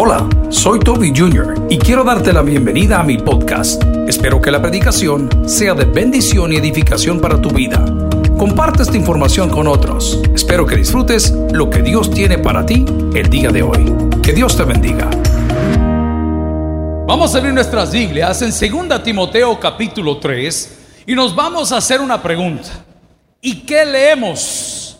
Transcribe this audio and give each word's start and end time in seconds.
Hola, 0.00 0.28
soy 0.48 0.78
Toby 0.78 1.12
Jr. 1.12 1.66
y 1.68 1.76
quiero 1.76 2.04
darte 2.04 2.32
la 2.32 2.42
bienvenida 2.42 3.00
a 3.00 3.02
mi 3.02 3.18
podcast. 3.18 3.82
Espero 4.06 4.40
que 4.40 4.52
la 4.52 4.62
predicación 4.62 5.28
sea 5.48 5.74
de 5.74 5.86
bendición 5.86 6.52
y 6.52 6.56
edificación 6.56 7.20
para 7.20 7.42
tu 7.42 7.50
vida. 7.50 7.84
Comparte 8.38 8.84
esta 8.84 8.96
información 8.96 9.50
con 9.50 9.66
otros. 9.66 10.22
Espero 10.32 10.64
que 10.66 10.76
disfrutes 10.76 11.32
lo 11.50 11.68
que 11.68 11.82
Dios 11.82 12.12
tiene 12.12 12.38
para 12.38 12.64
ti 12.64 12.84
el 13.12 13.28
día 13.28 13.50
de 13.50 13.62
hoy. 13.64 13.92
Que 14.22 14.32
Dios 14.32 14.56
te 14.56 14.62
bendiga. 14.62 15.10
Vamos 17.08 17.34
a 17.34 17.38
abrir 17.38 17.52
nuestras 17.52 17.90
Biblias 17.90 18.40
en 18.42 18.50
2 18.50 19.02
Timoteo 19.02 19.58
capítulo 19.58 20.18
3 20.18 20.78
y 21.08 21.16
nos 21.16 21.34
vamos 21.34 21.72
a 21.72 21.78
hacer 21.78 22.00
una 22.00 22.22
pregunta. 22.22 22.70
¿Y 23.40 23.62
qué 23.62 23.84
leemos? 23.84 24.96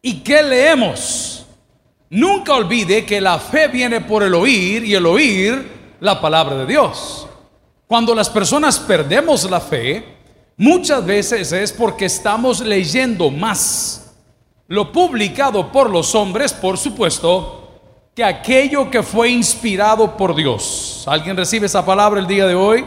¿Y 0.00 0.20
qué 0.20 0.42
leemos? 0.42 1.27
Nunca 2.10 2.54
olvide 2.54 3.04
que 3.04 3.20
la 3.20 3.38
fe 3.38 3.68
viene 3.68 4.00
por 4.00 4.22
el 4.22 4.34
oír 4.34 4.84
y 4.84 4.94
el 4.94 5.04
oír 5.06 5.96
la 6.00 6.20
palabra 6.20 6.56
de 6.56 6.66
Dios. 6.66 7.26
Cuando 7.86 8.14
las 8.14 8.30
personas 8.30 8.78
perdemos 8.78 9.48
la 9.50 9.60
fe, 9.60 10.04
muchas 10.56 11.04
veces 11.04 11.52
es 11.52 11.72
porque 11.72 12.06
estamos 12.06 12.60
leyendo 12.60 13.30
más 13.30 14.14
lo 14.68 14.92
publicado 14.92 15.72
por 15.72 15.88
los 15.88 16.14
hombres, 16.14 16.52
por 16.52 16.76
supuesto, 16.76 17.80
que 18.14 18.22
aquello 18.22 18.90
que 18.90 19.02
fue 19.02 19.30
inspirado 19.30 20.16
por 20.16 20.34
Dios. 20.34 21.04
¿Alguien 21.06 21.36
recibe 21.36 21.66
esa 21.66 21.84
palabra 21.84 22.20
el 22.20 22.26
día 22.26 22.46
de 22.46 22.54
hoy? 22.54 22.84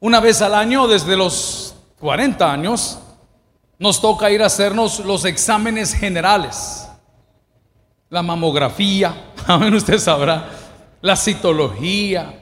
Una 0.00 0.20
vez 0.20 0.40
al 0.40 0.54
año, 0.54 0.86
desde 0.86 1.16
los 1.16 1.74
40 2.00 2.50
años, 2.50 2.98
nos 3.78 4.00
toca 4.00 4.30
ir 4.30 4.42
a 4.42 4.46
hacernos 4.46 5.00
los 5.00 5.26
exámenes 5.26 5.92
generales. 5.92 6.88
La 8.14 8.22
mamografía, 8.22 9.12
ver, 9.58 9.74
usted 9.74 9.98
sabrá, 9.98 10.48
la 11.00 11.16
citología, 11.16 12.32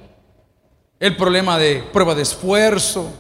el 1.01 1.17
problema 1.17 1.57
de 1.57 1.83
prueba 1.91 2.15
de 2.15 2.21
esfuerzo 2.21 3.11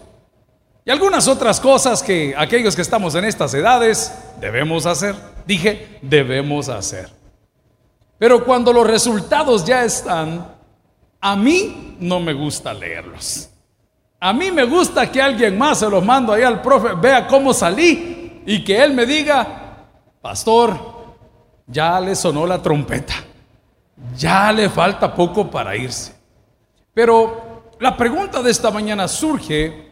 y 0.84 0.90
algunas 0.90 1.28
otras 1.28 1.58
cosas 1.58 2.02
que 2.02 2.34
aquellos 2.36 2.76
que 2.76 2.82
estamos 2.82 3.14
en 3.14 3.24
estas 3.24 3.54
edades 3.54 4.12
debemos 4.38 4.84
hacer. 4.84 5.14
Dije, 5.46 5.98
debemos 6.02 6.68
hacer. 6.68 7.08
Pero 8.18 8.44
cuando 8.44 8.70
los 8.70 8.86
resultados 8.86 9.64
ya 9.64 9.82
están, 9.82 10.54
a 11.22 11.34
mí 11.34 11.96
no 12.00 12.20
me 12.20 12.34
gusta 12.34 12.74
leerlos. 12.74 13.48
A 14.20 14.34
mí 14.34 14.50
me 14.50 14.64
gusta 14.64 15.10
que 15.10 15.22
alguien 15.22 15.56
más 15.56 15.78
se 15.78 15.88
los 15.88 16.04
mando 16.04 16.34
ahí 16.34 16.42
al 16.42 16.60
profe, 16.60 16.90
vea 17.00 17.26
cómo 17.26 17.54
salí 17.54 18.42
y 18.44 18.62
que 18.62 18.84
él 18.84 18.92
me 18.92 19.06
diga, 19.06 19.86
pastor, 20.20 21.01
ya 21.66 22.00
le 22.00 22.14
sonó 22.14 22.46
la 22.46 22.60
trompeta, 22.60 23.14
ya 24.16 24.52
le 24.52 24.68
falta 24.68 25.14
poco 25.14 25.50
para 25.50 25.76
irse. 25.76 26.14
Pero 26.94 27.72
la 27.80 27.96
pregunta 27.96 28.42
de 28.42 28.50
esta 28.50 28.70
mañana 28.70 29.08
surge 29.08 29.90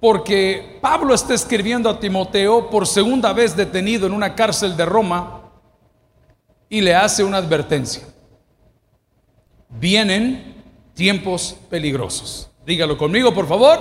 porque 0.00 0.78
Pablo 0.80 1.14
está 1.14 1.34
escribiendo 1.34 1.88
a 1.88 1.98
Timoteo 1.98 2.68
por 2.70 2.86
segunda 2.86 3.32
vez 3.32 3.56
detenido 3.56 4.06
en 4.06 4.12
una 4.12 4.34
cárcel 4.34 4.76
de 4.76 4.84
Roma 4.84 5.40
y 6.68 6.80
le 6.80 6.94
hace 6.94 7.24
una 7.24 7.38
advertencia. 7.38 8.02
Vienen 9.68 10.62
tiempos 10.94 11.56
peligrosos. 11.70 12.50
Dígalo 12.66 12.98
conmigo, 12.98 13.32
por 13.32 13.46
favor. 13.46 13.78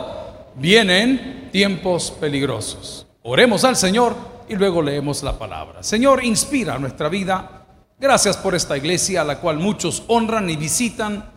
Vienen 0.56 1.50
tiempos 1.52 2.12
peligrosos. 2.12 3.06
Oremos 3.24 3.64
al 3.64 3.76
Señor 3.76 4.16
y 4.48 4.56
luego 4.56 4.82
leemos 4.82 5.24
la 5.24 5.38
palabra. 5.38 5.84
Señor, 5.84 6.24
inspira 6.24 6.78
nuestra 6.80 7.10
vida. 7.10 7.66
Gracias 8.00 8.38
por 8.38 8.56
esta 8.56 8.78
iglesia 8.78 9.22
a 9.22 9.26
la 9.26 9.40
cual 9.40 9.58
muchos 9.58 10.04
honran 10.08 10.50
y 10.50 10.56
visitan. 10.56 11.32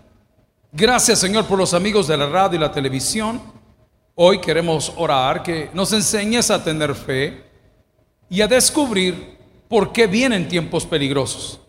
Gracias, 0.73 1.19
Señor, 1.19 1.47
por 1.47 1.59
los 1.59 1.75
amigos 1.75 2.06
de 2.09 2.17
la 2.17 2.29
radio 2.29 2.56
y 2.56 2.61
la 2.61 2.73
televisión. 2.73 3.41
Hoy 4.14 4.41
queremos 4.41 4.92
orar 4.97 5.42
que 5.42 5.70
nos 5.73 5.92
enseñes 5.92 6.51
a 6.51 6.63
tener 6.63 6.95
fe 6.95 7.45
y 8.29 8.41
a 8.41 8.48
descubrir 8.48 9.39
¿Por 9.68 9.92
qué 9.92 10.07
vienen 10.07 10.48
tiempos 10.48 10.86
peligrosos? 10.86 11.61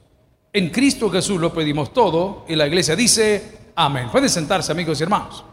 En 0.53 0.69
Cristo 0.69 1.09
Jesús 1.09 1.39
lo 1.39 1.53
pedimos 1.53 1.93
todo 1.93 2.45
y 2.47 2.55
la 2.55 2.65
iglesia 2.65 2.95
dice, 2.95 3.71
amén. 3.75 4.07
Pueden 4.09 4.29
sentarse 4.29 4.71
amigos 4.71 4.99
y 4.99 5.03
hermanos. 5.03 5.43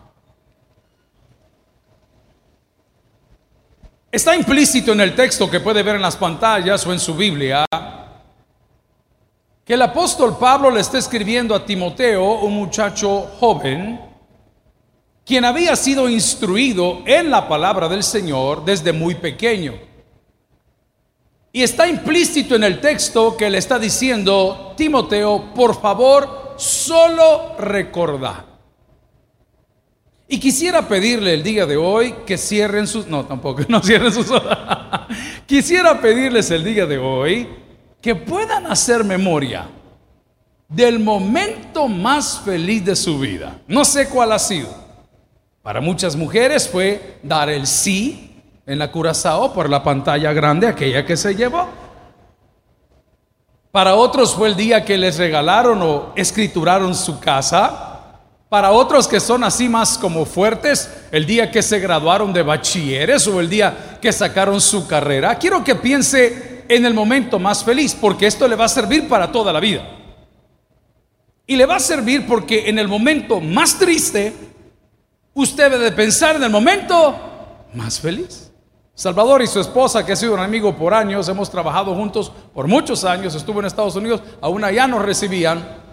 Está 4.17 4.35
implícito 4.35 4.93
en 4.93 5.03
el 5.03 5.15
texto 5.15 5.51
que 5.51 5.61
puede 5.61 5.83
ver 5.83 5.97
en 5.97 6.01
las 6.01 6.17
pantallas 6.17 6.87
o 6.87 6.93
en 6.95 6.99
su 6.99 7.15
Biblia 7.15 7.67
que 9.63 9.75
el 9.75 9.83
apóstol 9.83 10.39
Pablo 10.39 10.71
le 10.71 10.81
está 10.81 10.97
escribiendo 10.97 11.55
a 11.55 11.67
Timoteo, 11.67 12.41
un 12.41 12.55
muchacho 12.55 13.31
joven, 13.39 14.01
quien 15.23 15.45
había 15.45 15.77
sido 15.77 16.09
instruido 16.09 17.03
en 17.05 17.31
la 17.31 17.47
palabra 17.47 17.91
del 17.91 18.03
Señor 18.03 18.65
desde 18.65 18.91
muy 18.91 19.17
pequeño. 19.17 19.75
Y 21.53 21.63
está 21.63 21.87
implícito 21.87 22.55
en 22.55 22.65
el 22.65 22.81
texto 22.81 23.37
que 23.37 23.51
le 23.51 23.59
está 23.59 23.79
diciendo, 23.79 24.73
Timoteo, 24.79 25.53
por 25.55 25.79
favor, 25.79 26.55
solo 26.57 27.55
recordar. 27.59 28.56
Y 30.29 30.41
quisiera 30.41 30.89
pedirle 30.89 31.35
el 31.35 31.43
día 31.43 31.67
de 31.67 31.77
hoy 31.77 32.15
que 32.27 32.37
cierren 32.37 32.87
sus... 32.87 33.07
No, 33.07 33.25
tampoco, 33.25 33.63
no 33.69 33.81
cierren 33.81 34.13
sus... 34.13 34.27
quisiera 35.47 36.01
pedirles 36.01 36.51
el 36.51 36.65
día 36.65 36.87
de 36.87 36.99
hoy 36.99 37.49
que 38.01 38.15
puedan 38.15 38.67
hacer 38.67 39.05
memoria 39.05 39.69
del 40.69 40.99
momento 40.99 41.89
más 41.89 42.41
feliz 42.45 42.85
de 42.85 42.97
su 42.97 43.19
vida. 43.19 43.59
No 43.69 43.85
sé 43.85 44.09
cuál 44.09 44.33
ha 44.33 44.39
sido. 44.39 44.69
Para 45.63 45.81
muchas 45.81 46.17
mujeres 46.17 46.69
fue 46.69 47.19
dar 47.23 47.49
el 47.51 47.67
sí 47.67 48.43
en 48.67 48.79
la 48.79 48.91
Curazao 48.91 49.53
por 49.53 49.71
la 49.71 49.83
pantalla 49.83 50.33
grande, 50.33 50.67
aquella 50.67 51.05
que 51.05 51.17
se 51.17 51.35
llevó. 51.35 51.69
Para 53.71 53.95
otros 53.95 54.35
fue 54.35 54.49
el 54.49 54.57
día 54.57 54.85
que 54.85 54.97
les 54.97 55.19
regalaron 55.19 55.83
o 55.83 56.13
escrituraron 56.17 56.95
su 56.95 57.21
casa. 57.21 57.96
Para 58.49 58.71
otros 58.71 59.09
que 59.09 59.19
son 59.19 59.43
así 59.43 59.69
más 59.69 59.99
como 59.99 60.25
fuertes, 60.25 60.89
el 61.11 61.27
día 61.27 61.51
que 61.51 61.63
se 61.63 61.81
graduaron 61.81 62.33
de 62.33 62.43
bachilleres 62.43 63.27
o 63.27 63.41
el 63.41 63.49
día 63.49 63.99
que 64.01 64.13
sacaron 64.13 64.61
su 64.61 64.87
carrera. 64.87 65.37
Quiero 65.37 65.65
que 65.65 65.75
piense 65.75 66.65
en 66.69 66.87
el 66.87 66.95
momento 66.95 67.39
más 67.39 67.65
feliz, 67.65 67.97
porque 68.01 68.27
esto 68.27 68.47
le 68.47 68.55
va 68.55 68.67
a 68.67 68.69
servir 68.69 69.09
para 69.09 69.33
toda 69.33 69.53
la 69.53 69.59
vida. 69.59 69.83
Y 71.47 71.57
le 71.57 71.67
va 71.67 71.77
a 71.77 71.81
servir 71.81 72.27
porque 72.27 72.69
en 72.69 72.79
el 72.79 72.87
momento 72.87 73.41
más 73.41 73.79
triste, 73.79 74.33
usted 75.35 75.71
debe 75.71 75.91
pensar 75.93 76.37
en 76.37 76.45
el 76.45 76.51
momento 76.51 77.17
más 77.75 78.01
feliz. 78.01 78.53
Salvador 78.95 79.43
y 79.43 79.47
su 79.47 79.61
esposa, 79.61 80.07
que 80.07 80.13
ha 80.13 80.17
sido 80.17 80.35
un 80.35 80.41
amigo 80.41 80.75
por 80.75 80.95
años, 80.95 81.29
hemos 81.29 81.51
trabajado 81.51 81.95
juntos 81.95 82.33
por 82.55 82.67
muchos 82.67 83.05
años, 83.05 83.35
estuvo 83.35 83.61
en 83.61 83.67
Estados 83.67 83.95
Unidos, 83.97 84.23
aún 84.41 84.65
allá 84.65 84.87
nos 84.87 85.03
recibían. 85.03 85.86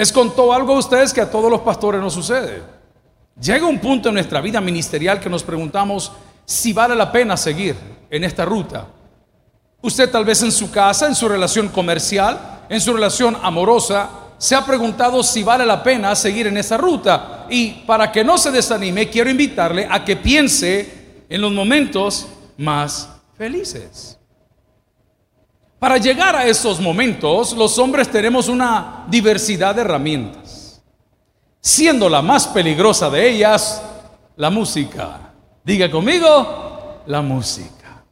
Les 0.00 0.12
contó 0.12 0.54
algo 0.54 0.74
a 0.74 0.78
ustedes 0.78 1.12
que 1.12 1.20
a 1.20 1.30
todos 1.30 1.50
los 1.50 1.60
pastores 1.60 2.00
no 2.00 2.08
sucede. 2.08 2.62
Llega 3.38 3.66
un 3.66 3.78
punto 3.78 4.08
en 4.08 4.14
nuestra 4.14 4.40
vida 4.40 4.58
ministerial 4.58 5.20
que 5.20 5.28
nos 5.28 5.42
preguntamos 5.42 6.10
si 6.46 6.72
vale 6.72 6.96
la 6.96 7.12
pena 7.12 7.36
seguir 7.36 7.76
en 8.08 8.24
esta 8.24 8.46
ruta. 8.46 8.86
Usted 9.82 10.10
tal 10.10 10.24
vez 10.24 10.42
en 10.42 10.52
su 10.52 10.70
casa, 10.70 11.06
en 11.06 11.14
su 11.14 11.28
relación 11.28 11.68
comercial, 11.68 12.62
en 12.70 12.80
su 12.80 12.94
relación 12.94 13.36
amorosa, 13.42 14.08
se 14.38 14.54
ha 14.54 14.64
preguntado 14.64 15.22
si 15.22 15.42
vale 15.42 15.66
la 15.66 15.82
pena 15.82 16.16
seguir 16.16 16.46
en 16.46 16.56
esa 16.56 16.78
ruta. 16.78 17.44
Y 17.50 17.82
para 17.86 18.10
que 18.10 18.24
no 18.24 18.38
se 18.38 18.50
desanime, 18.50 19.10
quiero 19.10 19.28
invitarle 19.28 19.86
a 19.90 20.02
que 20.02 20.16
piense 20.16 21.24
en 21.28 21.42
los 21.42 21.52
momentos 21.52 22.26
más 22.56 23.06
felices. 23.36 24.19
Para 25.80 25.96
llegar 25.96 26.36
a 26.36 26.44
esos 26.44 26.78
momentos, 26.78 27.54
los 27.54 27.78
hombres 27.78 28.10
tenemos 28.10 28.48
una 28.48 29.06
diversidad 29.08 29.74
de 29.74 29.80
herramientas, 29.80 30.82
siendo 31.58 32.06
la 32.06 32.20
más 32.20 32.46
peligrosa 32.48 33.08
de 33.08 33.30
ellas 33.30 33.82
la 34.36 34.50
música. 34.50 35.32
Diga 35.64 35.90
conmigo, 35.90 37.00
la 37.06 37.22
música. 37.22 38.04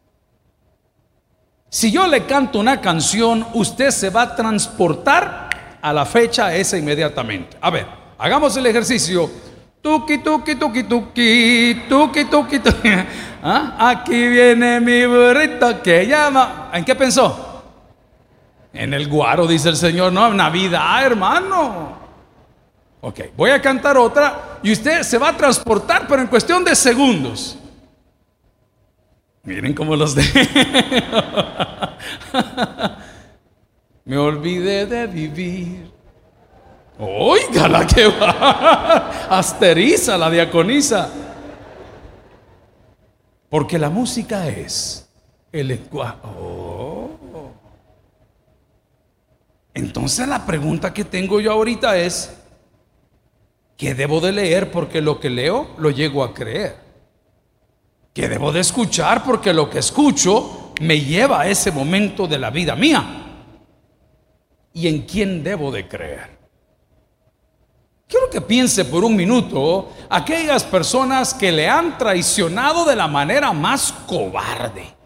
Si 1.69 1.93
yo 1.93 2.07
le 2.07 2.25
canto 2.25 2.59
una 2.59 2.81
canción, 2.81 3.47
usted 3.53 3.91
se 3.91 4.09
va 4.09 4.23
a 4.23 4.35
transportar 4.35 5.79
a 5.83 5.93
la 5.93 6.07
fecha 6.07 6.55
esa 6.57 6.79
inmediatamente. 6.79 7.59
A 7.61 7.69
ver, 7.69 7.87
hagamos 8.17 8.57
el 8.57 8.65
ejercicio. 8.65 9.31
Tuki, 9.83 10.19
tuki, 10.19 10.55
tuki, 10.55 10.85
tuki, 10.85 11.83
tuki, 11.87 12.25
tuki, 12.25 12.59
tuki. 12.61 12.89
¿Ah? 13.43 13.91
Aquí 13.91 14.27
viene 14.27 14.81
mi 14.81 15.05
burrito 15.05 15.83
que 15.83 16.07
llama. 16.07 16.71
¿En 16.73 16.83
qué 16.83 16.95
pensó? 16.95 17.48
En 18.79 18.95
el 18.95 19.09
guaro, 19.09 19.47
dice 19.49 19.69
el 19.71 19.77
Señor. 19.77 20.13
No, 20.13 20.33
Navidad, 20.33 21.05
hermano. 21.05 21.99
Ok, 23.01 23.21
voy 23.37 23.51
a 23.51 23.61
cantar 23.61 23.97
otra 23.97 24.61
y 24.63 24.71
usted 24.73 25.03
se 25.03 25.19
va 25.19 25.31
a 25.31 25.37
transportar, 25.37 26.07
pero 26.07 26.23
en 26.23 26.29
cuestión 26.29 26.65
de 26.65 26.77
segundos. 26.77 27.59
Miren 29.43 29.75
cómo 29.75 29.97
los 29.97 30.15
de. 30.15 30.23
Me 34.05 34.17
olvidé 34.17 34.87
de 34.87 35.07
vivir 35.07 35.89
Oiga 36.99 37.69
la 37.69 37.87
que 37.87 38.07
va. 38.07 39.29
Asteriza 39.31 40.17
la 40.17 40.31
diaconisa. 40.31 41.09
Porque 43.49 43.79
la 43.79 43.91
música 43.91 44.47
es 44.49 45.09
el 45.53 45.69
lenguaje. 45.69 46.17
Oh. 46.25 46.68
Entonces 49.79 50.27
la 50.27 50.45
pregunta 50.45 50.93
que 50.93 51.05
tengo 51.05 51.41
yo 51.41 51.53
ahorita 51.53 51.97
es, 51.97 52.37
¿qué 53.77 53.95
debo 53.95 54.21
de 54.21 54.33
leer? 54.33 54.73
Porque 54.73 55.01
lo 55.01 55.21
que 55.21 55.31
leo 55.31 55.69
lo 55.79 55.91
llego 55.91 56.25
a 56.25 56.35
creer. 56.35 56.77
¿Qué 58.13 58.29
debo 58.29 58.51
de 58.51 58.59
escuchar? 58.59 59.23
Porque 59.23 59.55
lo 59.55 59.71
que 59.71 59.79
escucho 59.79 60.73
me 60.81 61.01
lleva 61.01 61.43
a 61.43 61.49
ese 61.49 61.71
momento 61.71 62.27
de 62.27 62.41
la 62.41 62.51
vida 62.51 62.75
mía. 62.75 63.05
¿Y 64.73 64.89
en 64.89 65.03
quién 65.03 65.45
debo 65.45 65.71
de 65.71 65.87
creer? 65.87 66.39
Quiero 68.09 68.29
que 68.31 68.41
piense 68.41 68.85
por 68.85 69.05
un 69.05 69.15
minuto 69.15 69.93
aquellas 70.11 70.65
personas 70.65 71.35
que 71.35 71.53
le 71.53 71.69
han 71.69 71.97
traicionado 71.99 72.85
de 72.85 72.97
la 72.97 73.07
manera 73.07 73.53
más 73.53 73.93
cobarde. 74.09 74.98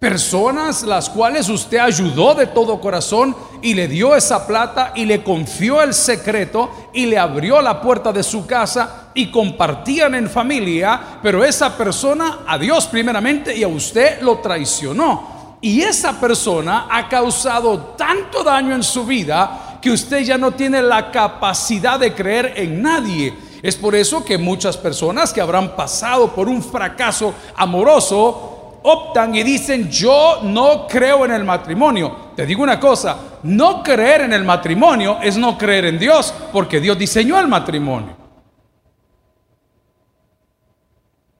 Personas 0.00 0.82
las 0.82 1.10
cuales 1.10 1.50
usted 1.50 1.76
ayudó 1.76 2.34
de 2.34 2.46
todo 2.46 2.80
corazón 2.80 3.36
y 3.60 3.74
le 3.74 3.86
dio 3.86 4.16
esa 4.16 4.46
plata 4.46 4.92
y 4.94 5.04
le 5.04 5.22
confió 5.22 5.82
el 5.82 5.92
secreto 5.92 6.70
y 6.94 7.04
le 7.04 7.18
abrió 7.18 7.60
la 7.60 7.82
puerta 7.82 8.10
de 8.10 8.22
su 8.22 8.46
casa 8.46 9.10
y 9.12 9.30
compartían 9.30 10.14
en 10.14 10.30
familia, 10.30 11.18
pero 11.22 11.44
esa 11.44 11.76
persona 11.76 12.38
a 12.46 12.56
Dios 12.56 12.86
primeramente 12.86 13.54
y 13.54 13.62
a 13.62 13.68
usted 13.68 14.22
lo 14.22 14.38
traicionó. 14.38 15.58
Y 15.60 15.82
esa 15.82 16.18
persona 16.18 16.86
ha 16.90 17.06
causado 17.06 17.94
tanto 17.98 18.42
daño 18.42 18.74
en 18.74 18.82
su 18.82 19.04
vida 19.04 19.78
que 19.82 19.90
usted 19.90 20.20
ya 20.20 20.38
no 20.38 20.52
tiene 20.52 20.80
la 20.80 21.10
capacidad 21.10 22.00
de 22.00 22.14
creer 22.14 22.54
en 22.56 22.80
nadie. 22.80 23.36
Es 23.62 23.76
por 23.76 23.94
eso 23.94 24.24
que 24.24 24.38
muchas 24.38 24.78
personas 24.78 25.34
que 25.34 25.42
habrán 25.42 25.76
pasado 25.76 26.34
por 26.34 26.48
un 26.48 26.62
fracaso 26.62 27.34
amoroso 27.54 28.49
optan 28.82 29.34
y 29.34 29.42
dicen, 29.42 29.90
yo 29.90 30.40
no 30.42 30.86
creo 30.86 31.24
en 31.24 31.32
el 31.32 31.44
matrimonio. 31.44 32.30
Te 32.34 32.46
digo 32.46 32.62
una 32.62 32.80
cosa, 32.80 33.16
no 33.42 33.82
creer 33.82 34.22
en 34.22 34.32
el 34.32 34.44
matrimonio 34.44 35.18
es 35.22 35.36
no 35.36 35.56
creer 35.58 35.86
en 35.86 35.98
Dios, 35.98 36.32
porque 36.52 36.80
Dios 36.80 36.98
diseñó 36.98 37.38
el 37.38 37.48
matrimonio. 37.48 38.16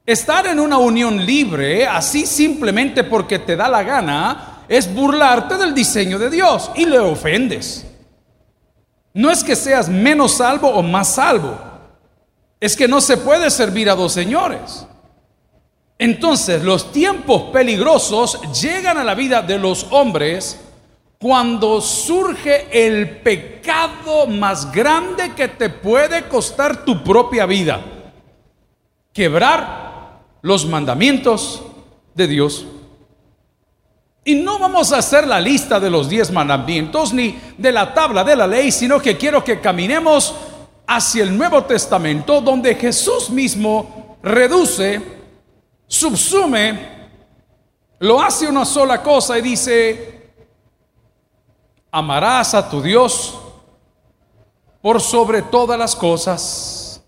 Estar 0.05 0.47
en 0.47 0.59
una 0.59 0.79
unión 0.79 1.25
libre, 1.25 1.87
así 1.87 2.27
simplemente 2.27 3.05
porque 3.05 3.39
te 3.39 3.55
da 3.55 3.69
la 3.69 3.83
gana, 3.83 4.65
es 4.69 4.93
burlarte 4.93 5.57
del 5.57 5.75
diseño 5.75 6.19
de 6.19 6.31
Dios 6.31 6.71
y 6.75 6.85
le 6.85 6.99
ofendes. 6.99 7.87
No 9.13 9.31
es 9.31 9.43
que 9.43 9.57
seas 9.57 9.89
menos 9.89 10.37
salvo 10.37 10.69
o 10.69 10.83
más 10.83 11.15
salvo. 11.15 11.59
Es 12.61 12.77
que 12.77 12.87
no 12.87 13.01
se 13.01 13.17
puede 13.17 13.51
servir 13.51 13.89
a 13.91 13.95
dos 13.95 14.13
señores. 14.13 14.87
Entonces 16.01 16.65
los 16.65 16.93
tiempos 16.93 17.51
peligrosos 17.53 18.41
llegan 18.59 18.97
a 18.97 19.05
la 19.05 19.15
vida 19.15 19.43
de 19.43 19.59
los 19.59 19.87
hombres 19.91 20.59
cuando 21.19 21.83
surge 21.83 22.69
el 22.73 23.19
pecado 23.19 24.27
más 24.27 24.73
grande 24.73 25.35
que 25.37 25.49
te 25.49 25.69
puede 25.69 26.27
costar 26.27 26.87
tu 26.87 27.05
propia 27.05 27.45
vida. 27.45 27.83
Quebrar 29.13 30.23
los 30.41 30.65
mandamientos 30.65 31.63
de 32.15 32.27
Dios. 32.27 32.65
Y 34.25 34.37
no 34.37 34.59
vamos 34.59 34.95
a 34.95 34.99
hacer 35.01 35.27
la 35.27 35.39
lista 35.39 35.79
de 35.79 35.91
los 35.91 36.09
diez 36.09 36.31
mandamientos 36.31 37.13
ni 37.13 37.39
de 37.59 37.73
la 37.73 37.93
tabla 37.93 38.25
de 38.25 38.37
la 38.37 38.47
ley, 38.47 38.73
sino 38.73 39.03
que 39.03 39.19
quiero 39.19 39.45
que 39.45 39.61
caminemos 39.61 40.35
hacia 40.87 41.25
el 41.25 41.37
Nuevo 41.37 41.63
Testamento, 41.65 42.41
donde 42.41 42.75
Jesús 42.75 43.29
mismo 43.29 44.17
reduce, 44.23 45.20
subsume, 45.91 46.89
lo 47.99 48.23
hace 48.23 48.47
una 48.47 48.65
sola 48.65 49.03
cosa 49.03 49.37
y 49.37 49.43
dice, 49.43 50.31
amarás 51.91 52.55
a 52.55 52.71
tu 52.71 52.81
Dios 52.81 53.39
por 54.81 55.01
sobre 55.01 55.43
todas 55.43 55.77
las 55.77 55.97
cosas 55.97 57.03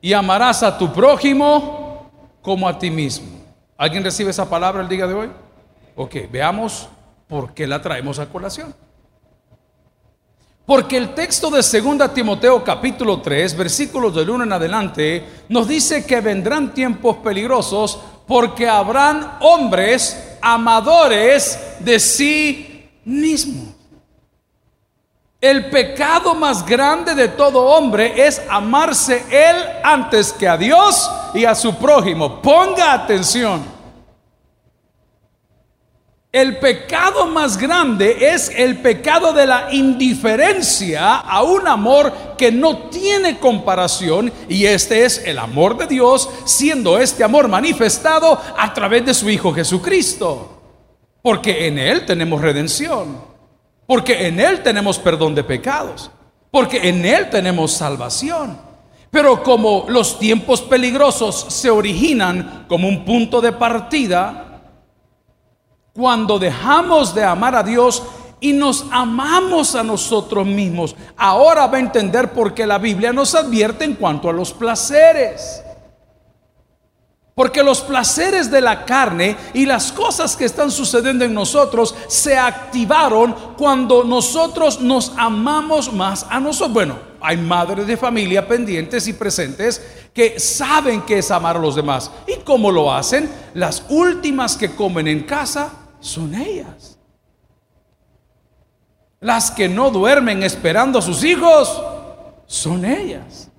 y 0.00 0.12
amarás 0.12 0.64
a 0.64 0.76
tu 0.76 0.92
prójimo 0.92 2.10
como 2.42 2.68
a 2.68 2.76
ti 2.76 2.90
mismo. 2.90 3.28
¿Alguien 3.78 4.02
recibe 4.02 4.30
esa 4.30 4.50
palabra 4.50 4.82
el 4.82 4.88
día 4.88 5.06
de 5.06 5.14
hoy? 5.14 5.30
Ok, 5.94 6.16
veamos 6.30 6.88
por 7.28 7.54
qué 7.54 7.68
la 7.68 7.80
traemos 7.80 8.18
a 8.18 8.26
colación. 8.26 8.74
Porque 10.66 10.96
el 10.96 11.14
texto 11.14 11.50
de 11.50 11.58
2 11.58 12.14
Timoteo 12.14 12.64
capítulo 12.64 13.20
3, 13.20 13.56
versículos 13.56 14.14
del 14.14 14.30
1 14.30 14.44
en 14.44 14.52
adelante, 14.52 15.24
nos 15.48 15.68
dice 15.68 16.06
que 16.06 16.20
vendrán 16.20 16.72
tiempos 16.72 17.18
peligrosos 17.18 18.00
porque 18.26 18.68
habrán 18.68 19.38
hombres 19.40 20.36
amadores 20.40 21.58
de 21.80 21.98
sí 21.98 22.90
mismos. 23.04 23.74
El 25.40 25.68
pecado 25.68 26.34
más 26.34 26.64
grande 26.64 27.14
de 27.14 27.28
todo 27.28 27.66
hombre 27.66 28.26
es 28.26 28.40
amarse 28.48 29.24
él 29.30 29.56
antes 29.82 30.32
que 30.32 30.48
a 30.48 30.56
Dios 30.56 31.10
y 31.34 31.44
a 31.44 31.54
su 31.54 31.74
prójimo. 31.76 32.40
Ponga 32.40 32.94
atención. 32.94 33.73
El 36.34 36.56
pecado 36.56 37.28
más 37.28 37.56
grande 37.56 38.32
es 38.32 38.50
el 38.56 38.78
pecado 38.78 39.32
de 39.32 39.46
la 39.46 39.68
indiferencia 39.70 41.14
a 41.14 41.44
un 41.44 41.68
amor 41.68 42.12
que 42.36 42.50
no 42.50 42.88
tiene 42.88 43.38
comparación 43.38 44.32
y 44.48 44.64
este 44.64 45.04
es 45.04 45.22
el 45.26 45.38
amor 45.38 45.78
de 45.78 45.86
Dios, 45.86 46.28
siendo 46.44 46.98
este 46.98 47.22
amor 47.22 47.46
manifestado 47.46 48.36
a 48.58 48.74
través 48.74 49.06
de 49.06 49.14
su 49.14 49.30
Hijo 49.30 49.54
Jesucristo. 49.54 50.60
Porque 51.22 51.68
en 51.68 51.78
Él 51.78 52.04
tenemos 52.04 52.40
redención, 52.40 53.16
porque 53.86 54.26
en 54.26 54.40
Él 54.40 54.60
tenemos 54.64 54.98
perdón 54.98 55.36
de 55.36 55.44
pecados, 55.44 56.10
porque 56.50 56.88
en 56.88 57.04
Él 57.04 57.30
tenemos 57.30 57.74
salvación. 57.74 58.58
Pero 59.08 59.40
como 59.44 59.84
los 59.86 60.18
tiempos 60.18 60.62
peligrosos 60.62 61.46
se 61.48 61.70
originan 61.70 62.64
como 62.66 62.88
un 62.88 63.04
punto 63.04 63.40
de 63.40 63.52
partida, 63.52 64.43
cuando 65.94 66.38
dejamos 66.40 67.14
de 67.14 67.24
amar 67.24 67.54
a 67.54 67.62
Dios 67.62 68.02
y 68.40 68.52
nos 68.52 68.84
amamos 68.90 69.74
a 69.74 69.82
nosotros 69.82 70.44
mismos. 70.44 70.94
Ahora 71.16 71.66
va 71.66 71.78
a 71.78 71.80
entender 71.80 72.32
por 72.32 72.52
qué 72.52 72.66
la 72.66 72.78
Biblia 72.78 73.12
nos 73.12 73.34
advierte 73.34 73.84
en 73.84 73.94
cuanto 73.94 74.28
a 74.28 74.32
los 74.32 74.52
placeres. 74.52 75.62
Porque 77.34 77.62
los 77.62 77.80
placeres 77.80 78.50
de 78.50 78.60
la 78.60 78.84
carne 78.84 79.36
y 79.54 79.66
las 79.66 79.90
cosas 79.92 80.36
que 80.36 80.44
están 80.44 80.70
sucediendo 80.70 81.24
en 81.24 81.34
nosotros 81.34 81.94
se 82.08 82.36
activaron 82.36 83.34
cuando 83.56 84.04
nosotros 84.04 84.80
nos 84.80 85.12
amamos 85.16 85.92
más 85.92 86.26
a 86.28 86.38
nosotros. 86.38 86.74
Bueno, 86.74 86.98
hay 87.20 87.36
madres 87.36 87.86
de 87.86 87.96
familia 87.96 88.46
pendientes 88.46 89.08
y 89.08 89.14
presentes 89.14 89.82
que 90.12 90.38
saben 90.38 91.02
que 91.02 91.18
es 91.18 91.30
amar 91.30 91.56
a 91.56 91.60
los 91.60 91.74
demás. 91.74 92.10
¿Y 92.26 92.40
cómo 92.44 92.70
lo 92.70 92.92
hacen? 92.92 93.28
Las 93.54 93.84
últimas 93.88 94.56
que 94.56 94.74
comen 94.74 95.08
en 95.08 95.22
casa 95.22 95.83
son 96.04 96.34
ellas. 96.34 96.98
Las 99.20 99.50
que 99.50 99.70
no 99.70 99.90
duermen 99.90 100.42
esperando 100.42 100.98
a 100.98 101.02
sus 101.02 101.24
hijos 101.24 101.82
son 102.46 102.84
ellas. 102.84 103.50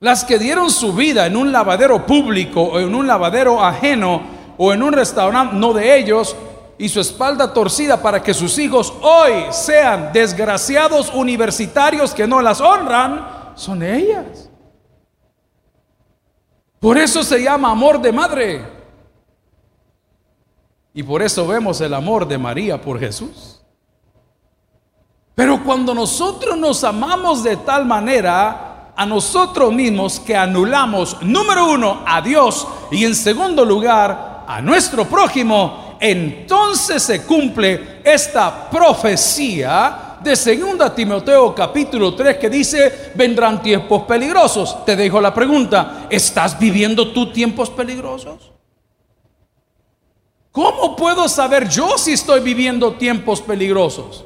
Las 0.00 0.24
que 0.24 0.40
dieron 0.40 0.70
su 0.70 0.92
vida 0.92 1.26
en 1.26 1.36
un 1.36 1.52
lavadero 1.52 2.04
público 2.04 2.60
o 2.62 2.80
en 2.80 2.92
un 2.94 3.06
lavadero 3.06 3.62
ajeno 3.64 4.22
o 4.58 4.72
en 4.72 4.82
un 4.82 4.92
restaurante 4.92 5.54
no 5.54 5.72
de 5.72 5.96
ellos 5.96 6.34
y 6.78 6.88
su 6.88 7.00
espalda 7.00 7.54
torcida 7.54 8.02
para 8.02 8.20
que 8.20 8.34
sus 8.34 8.58
hijos 8.58 8.92
hoy 9.00 9.34
sean 9.52 10.12
desgraciados 10.12 11.14
universitarios 11.14 12.12
que 12.12 12.26
no 12.26 12.42
las 12.42 12.60
honran, 12.60 13.52
son 13.54 13.84
ellas. 13.84 14.50
Por 16.80 16.98
eso 16.98 17.22
se 17.22 17.40
llama 17.40 17.70
amor 17.70 18.02
de 18.02 18.12
madre. 18.12 18.73
Y 20.94 21.02
por 21.02 21.22
eso 21.22 21.44
vemos 21.46 21.80
el 21.80 21.92
amor 21.92 22.26
de 22.26 22.38
María 22.38 22.80
por 22.80 23.00
Jesús. 23.00 23.60
Pero 25.34 25.64
cuando 25.64 25.92
nosotros 25.92 26.56
nos 26.56 26.84
amamos 26.84 27.42
de 27.42 27.56
tal 27.56 27.84
manera 27.84 28.92
a 28.96 29.04
nosotros 29.04 29.72
mismos 29.72 30.20
que 30.20 30.36
anulamos, 30.36 31.20
número 31.20 31.68
uno, 31.72 32.04
a 32.06 32.22
Dios 32.22 32.68
y 32.92 33.04
en 33.04 33.16
segundo 33.16 33.64
lugar, 33.64 34.44
a 34.46 34.60
nuestro 34.60 35.04
prójimo, 35.06 35.96
entonces 35.98 37.02
se 37.02 37.24
cumple 37.24 38.00
esta 38.04 38.70
profecía 38.70 40.18
de 40.22 40.30
2 40.30 40.94
Timoteo 40.94 41.52
capítulo 41.52 42.14
3 42.14 42.38
que 42.38 42.48
dice, 42.48 43.12
vendrán 43.16 43.60
tiempos 43.60 44.04
peligrosos. 44.04 44.84
Te 44.84 44.94
dejo 44.94 45.20
la 45.20 45.34
pregunta, 45.34 46.06
¿estás 46.08 46.56
viviendo 46.56 47.12
tú 47.12 47.32
tiempos 47.32 47.68
peligrosos? 47.68 48.53
¿Cómo 50.54 50.94
puedo 50.94 51.28
saber 51.28 51.68
yo 51.68 51.98
si 51.98 52.12
estoy 52.12 52.38
viviendo 52.38 52.92
tiempos 52.92 53.42
peligrosos? 53.42 54.24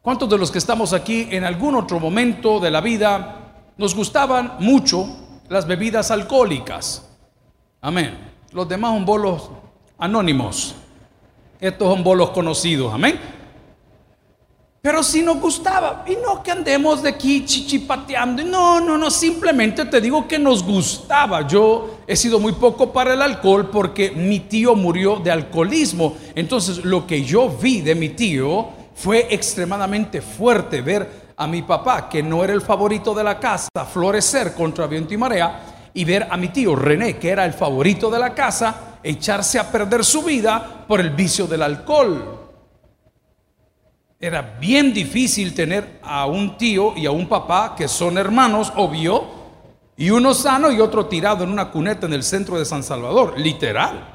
¿Cuántos 0.00 0.30
de 0.30 0.38
los 0.38 0.52
que 0.52 0.58
estamos 0.58 0.92
aquí 0.92 1.26
en 1.32 1.42
algún 1.42 1.74
otro 1.74 1.98
momento 1.98 2.60
de 2.60 2.70
la 2.70 2.80
vida 2.80 3.72
nos 3.76 3.92
gustaban 3.92 4.54
mucho 4.60 5.04
las 5.48 5.66
bebidas 5.66 6.12
alcohólicas? 6.12 7.10
Amén. 7.80 8.16
Los 8.52 8.68
demás 8.68 8.92
son 8.92 9.04
bolos 9.04 9.50
anónimos. 9.98 10.76
Estos 11.58 11.92
son 11.92 12.04
bolos 12.04 12.30
conocidos. 12.30 12.94
Amén. 12.94 13.18
Pero 14.86 15.02
si 15.02 15.20
nos 15.20 15.40
gustaba, 15.40 16.04
y 16.06 16.14
no 16.24 16.44
que 16.44 16.52
andemos 16.52 17.02
de 17.02 17.08
aquí 17.08 17.44
chichipateando, 17.44 18.44
no, 18.44 18.80
no, 18.80 18.96
no, 18.96 19.10
simplemente 19.10 19.84
te 19.86 20.00
digo 20.00 20.28
que 20.28 20.38
nos 20.38 20.62
gustaba. 20.62 21.44
Yo 21.44 21.98
he 22.06 22.14
sido 22.14 22.38
muy 22.38 22.52
poco 22.52 22.92
para 22.92 23.14
el 23.14 23.20
alcohol 23.20 23.68
porque 23.68 24.12
mi 24.12 24.38
tío 24.38 24.76
murió 24.76 25.16
de 25.16 25.32
alcoholismo. 25.32 26.16
Entonces 26.36 26.84
lo 26.84 27.04
que 27.04 27.24
yo 27.24 27.48
vi 27.48 27.80
de 27.80 27.96
mi 27.96 28.10
tío 28.10 28.68
fue 28.94 29.26
extremadamente 29.28 30.20
fuerte 30.20 30.82
ver 30.82 31.32
a 31.36 31.48
mi 31.48 31.62
papá, 31.62 32.08
que 32.08 32.22
no 32.22 32.44
era 32.44 32.52
el 32.52 32.62
favorito 32.62 33.12
de 33.12 33.24
la 33.24 33.40
casa, 33.40 33.68
florecer 33.92 34.54
contra 34.54 34.86
viento 34.86 35.12
y 35.12 35.16
marea, 35.16 35.88
y 35.94 36.04
ver 36.04 36.28
a 36.30 36.36
mi 36.36 36.50
tío 36.50 36.76
René, 36.76 37.16
que 37.16 37.30
era 37.30 37.44
el 37.44 37.54
favorito 37.54 38.08
de 38.08 38.20
la 38.20 38.32
casa, 38.32 38.98
echarse 39.02 39.58
a 39.58 39.68
perder 39.68 40.04
su 40.04 40.22
vida 40.22 40.84
por 40.86 41.00
el 41.00 41.10
vicio 41.10 41.48
del 41.48 41.62
alcohol. 41.62 42.35
Era 44.18 44.40
bien 44.58 44.94
difícil 44.94 45.54
tener 45.54 46.00
a 46.02 46.26
un 46.26 46.56
tío 46.56 46.96
y 46.96 47.04
a 47.04 47.10
un 47.10 47.28
papá 47.28 47.74
que 47.76 47.86
son 47.86 48.16
hermanos, 48.16 48.72
obvio, 48.76 49.24
y 49.96 50.10
uno 50.10 50.32
sano 50.32 50.72
y 50.72 50.80
otro 50.80 51.06
tirado 51.06 51.44
en 51.44 51.50
una 51.50 51.70
cuneta 51.70 52.06
en 52.06 52.14
el 52.14 52.22
centro 52.22 52.58
de 52.58 52.64
San 52.64 52.82
Salvador, 52.82 53.38
literal. 53.38 54.14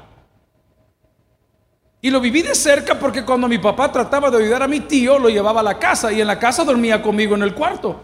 Y 2.00 2.10
lo 2.10 2.20
viví 2.20 2.42
de 2.42 2.54
cerca 2.56 2.98
porque 2.98 3.24
cuando 3.24 3.46
mi 3.46 3.58
papá 3.58 3.92
trataba 3.92 4.28
de 4.28 4.38
ayudar 4.38 4.64
a 4.64 4.68
mi 4.68 4.80
tío, 4.80 5.20
lo 5.20 5.28
llevaba 5.28 5.60
a 5.60 5.64
la 5.64 5.78
casa 5.78 6.12
y 6.12 6.20
en 6.20 6.26
la 6.26 6.38
casa 6.38 6.64
dormía 6.64 7.00
conmigo 7.00 7.36
en 7.36 7.42
el 7.42 7.54
cuarto. 7.54 8.00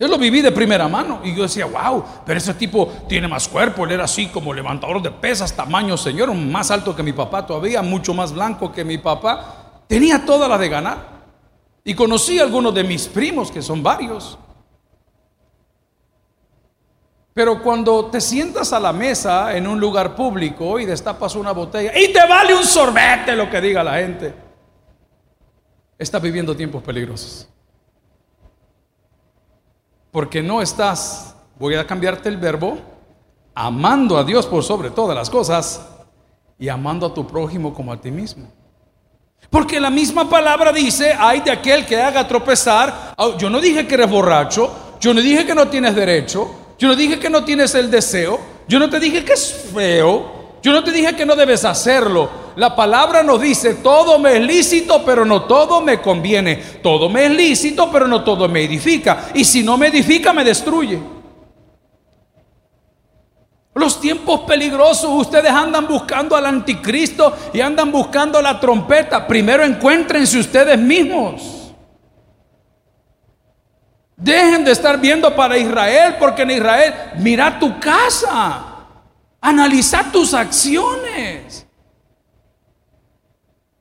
Yo 0.00 0.08
lo 0.08 0.16
viví 0.16 0.40
de 0.40 0.50
primera 0.50 0.88
mano 0.88 1.20
y 1.22 1.34
yo 1.34 1.42
decía, 1.42 1.66
wow, 1.66 2.02
pero 2.24 2.38
ese 2.38 2.54
tipo 2.54 2.90
tiene 3.08 3.28
más 3.28 3.46
cuerpo, 3.46 3.84
él 3.84 3.92
era 3.92 4.04
así 4.04 4.26
como 4.28 4.54
levantador 4.54 5.02
de 5.02 5.10
pesas, 5.10 5.54
tamaño 5.54 5.98
señor, 5.98 6.32
más 6.34 6.70
alto 6.70 6.96
que 6.96 7.02
mi 7.02 7.12
papá 7.12 7.46
todavía, 7.46 7.82
mucho 7.82 8.14
más 8.14 8.32
blanco 8.32 8.72
que 8.72 8.84
mi 8.84 8.96
papá. 8.96 9.61
Tenía 9.92 10.24
toda 10.24 10.48
la 10.48 10.56
de 10.56 10.70
ganar. 10.70 11.04
Y 11.84 11.94
conocí 11.94 12.38
a 12.38 12.44
algunos 12.44 12.74
de 12.74 12.82
mis 12.82 13.06
primos, 13.06 13.52
que 13.52 13.60
son 13.60 13.82
varios. 13.82 14.38
Pero 17.34 17.62
cuando 17.62 18.06
te 18.06 18.18
sientas 18.18 18.72
a 18.72 18.80
la 18.80 18.94
mesa 18.94 19.54
en 19.54 19.66
un 19.66 19.78
lugar 19.78 20.16
público 20.16 20.80
y 20.80 20.86
destapas 20.86 21.34
una 21.34 21.52
botella 21.52 21.92
y 21.94 22.10
te 22.10 22.26
vale 22.26 22.54
un 22.54 22.64
sorbete 22.64 23.36
lo 23.36 23.50
que 23.50 23.60
diga 23.60 23.84
la 23.84 23.96
gente, 23.96 24.34
estás 25.98 26.22
viviendo 26.22 26.56
tiempos 26.56 26.82
peligrosos. 26.82 27.46
Porque 30.10 30.42
no 30.42 30.62
estás, 30.62 31.36
voy 31.58 31.74
a 31.74 31.86
cambiarte 31.86 32.30
el 32.30 32.38
verbo, 32.38 32.78
amando 33.54 34.16
a 34.16 34.24
Dios 34.24 34.46
por 34.46 34.64
sobre 34.64 34.88
todas 34.88 35.14
las 35.14 35.28
cosas 35.28 35.86
y 36.58 36.70
amando 36.70 37.08
a 37.08 37.12
tu 37.12 37.26
prójimo 37.26 37.74
como 37.74 37.92
a 37.92 38.00
ti 38.00 38.10
mismo. 38.10 38.61
Porque 39.50 39.78
la 39.80 39.90
misma 39.90 40.28
palabra 40.28 40.72
dice, 40.72 41.14
hay 41.18 41.40
de 41.40 41.50
aquel 41.50 41.84
que 41.84 42.00
haga 42.00 42.26
tropezar. 42.26 43.14
Ah, 43.16 43.30
yo 43.38 43.50
no 43.50 43.60
dije 43.60 43.86
que 43.86 43.94
eres 43.94 44.08
borracho, 44.08 44.70
yo 45.00 45.12
no 45.12 45.20
dije 45.20 45.44
que 45.44 45.54
no 45.54 45.68
tienes 45.68 45.94
derecho, 45.94 46.50
yo 46.78 46.88
no 46.88 46.96
dije 46.96 47.18
que 47.18 47.28
no 47.28 47.44
tienes 47.44 47.74
el 47.74 47.90
deseo, 47.90 48.40
yo 48.66 48.78
no 48.78 48.88
te 48.88 48.98
dije 48.98 49.24
que 49.24 49.34
es 49.34 49.68
feo, 49.74 50.42
yo 50.62 50.72
no 50.72 50.82
te 50.82 50.92
dije 50.92 51.14
que 51.14 51.26
no 51.26 51.36
debes 51.36 51.64
hacerlo. 51.64 52.30
La 52.56 52.76
palabra 52.76 53.22
nos 53.22 53.40
dice, 53.40 53.74
todo 53.74 54.18
me 54.18 54.36
es 54.36 54.42
lícito, 54.42 55.02
pero 55.04 55.24
no 55.24 55.42
todo 55.42 55.80
me 55.80 56.00
conviene. 56.00 56.56
Todo 56.82 57.08
me 57.08 57.26
es 57.26 57.30
lícito, 57.32 57.90
pero 57.90 58.06
no 58.06 58.22
todo 58.22 58.48
me 58.48 58.62
edifica. 58.62 59.30
Y 59.34 59.44
si 59.44 59.62
no 59.62 59.76
me 59.76 59.88
edifica, 59.88 60.32
me 60.32 60.44
destruye. 60.44 60.98
Los 63.82 64.00
tiempos 64.00 64.42
peligrosos, 64.42 65.10
ustedes 65.10 65.50
andan 65.50 65.88
buscando 65.88 66.36
al 66.36 66.46
anticristo 66.46 67.36
y 67.52 67.60
andan 67.60 67.90
buscando 67.90 68.40
la 68.40 68.60
trompeta. 68.60 69.26
Primero 69.26 69.64
encuéntrense 69.64 70.38
ustedes 70.38 70.78
mismos. 70.78 71.74
Dejen 74.16 74.64
de 74.64 74.70
estar 74.70 75.00
viendo 75.00 75.34
para 75.34 75.58
Israel, 75.58 76.14
porque 76.20 76.42
en 76.42 76.52
Israel, 76.52 76.94
mira 77.16 77.58
tu 77.58 77.80
casa, 77.80 78.66
analiza 79.40 80.04
tus 80.12 80.32
acciones. 80.32 81.66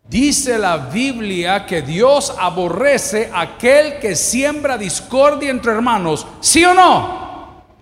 Dice 0.04 0.58
la 0.58 0.78
Biblia 0.78 1.68
que 1.68 1.84
Dios 1.84 2.34
aborrece 2.40 3.30
aquel 3.32 4.00
que 4.00 4.16
siembra 4.16 4.80
discordia 4.80 5.52
entre 5.52 5.74
hermanos. 5.74 6.26
¿Sí 6.40 6.66
o 6.66 6.74
no? 6.74 7.21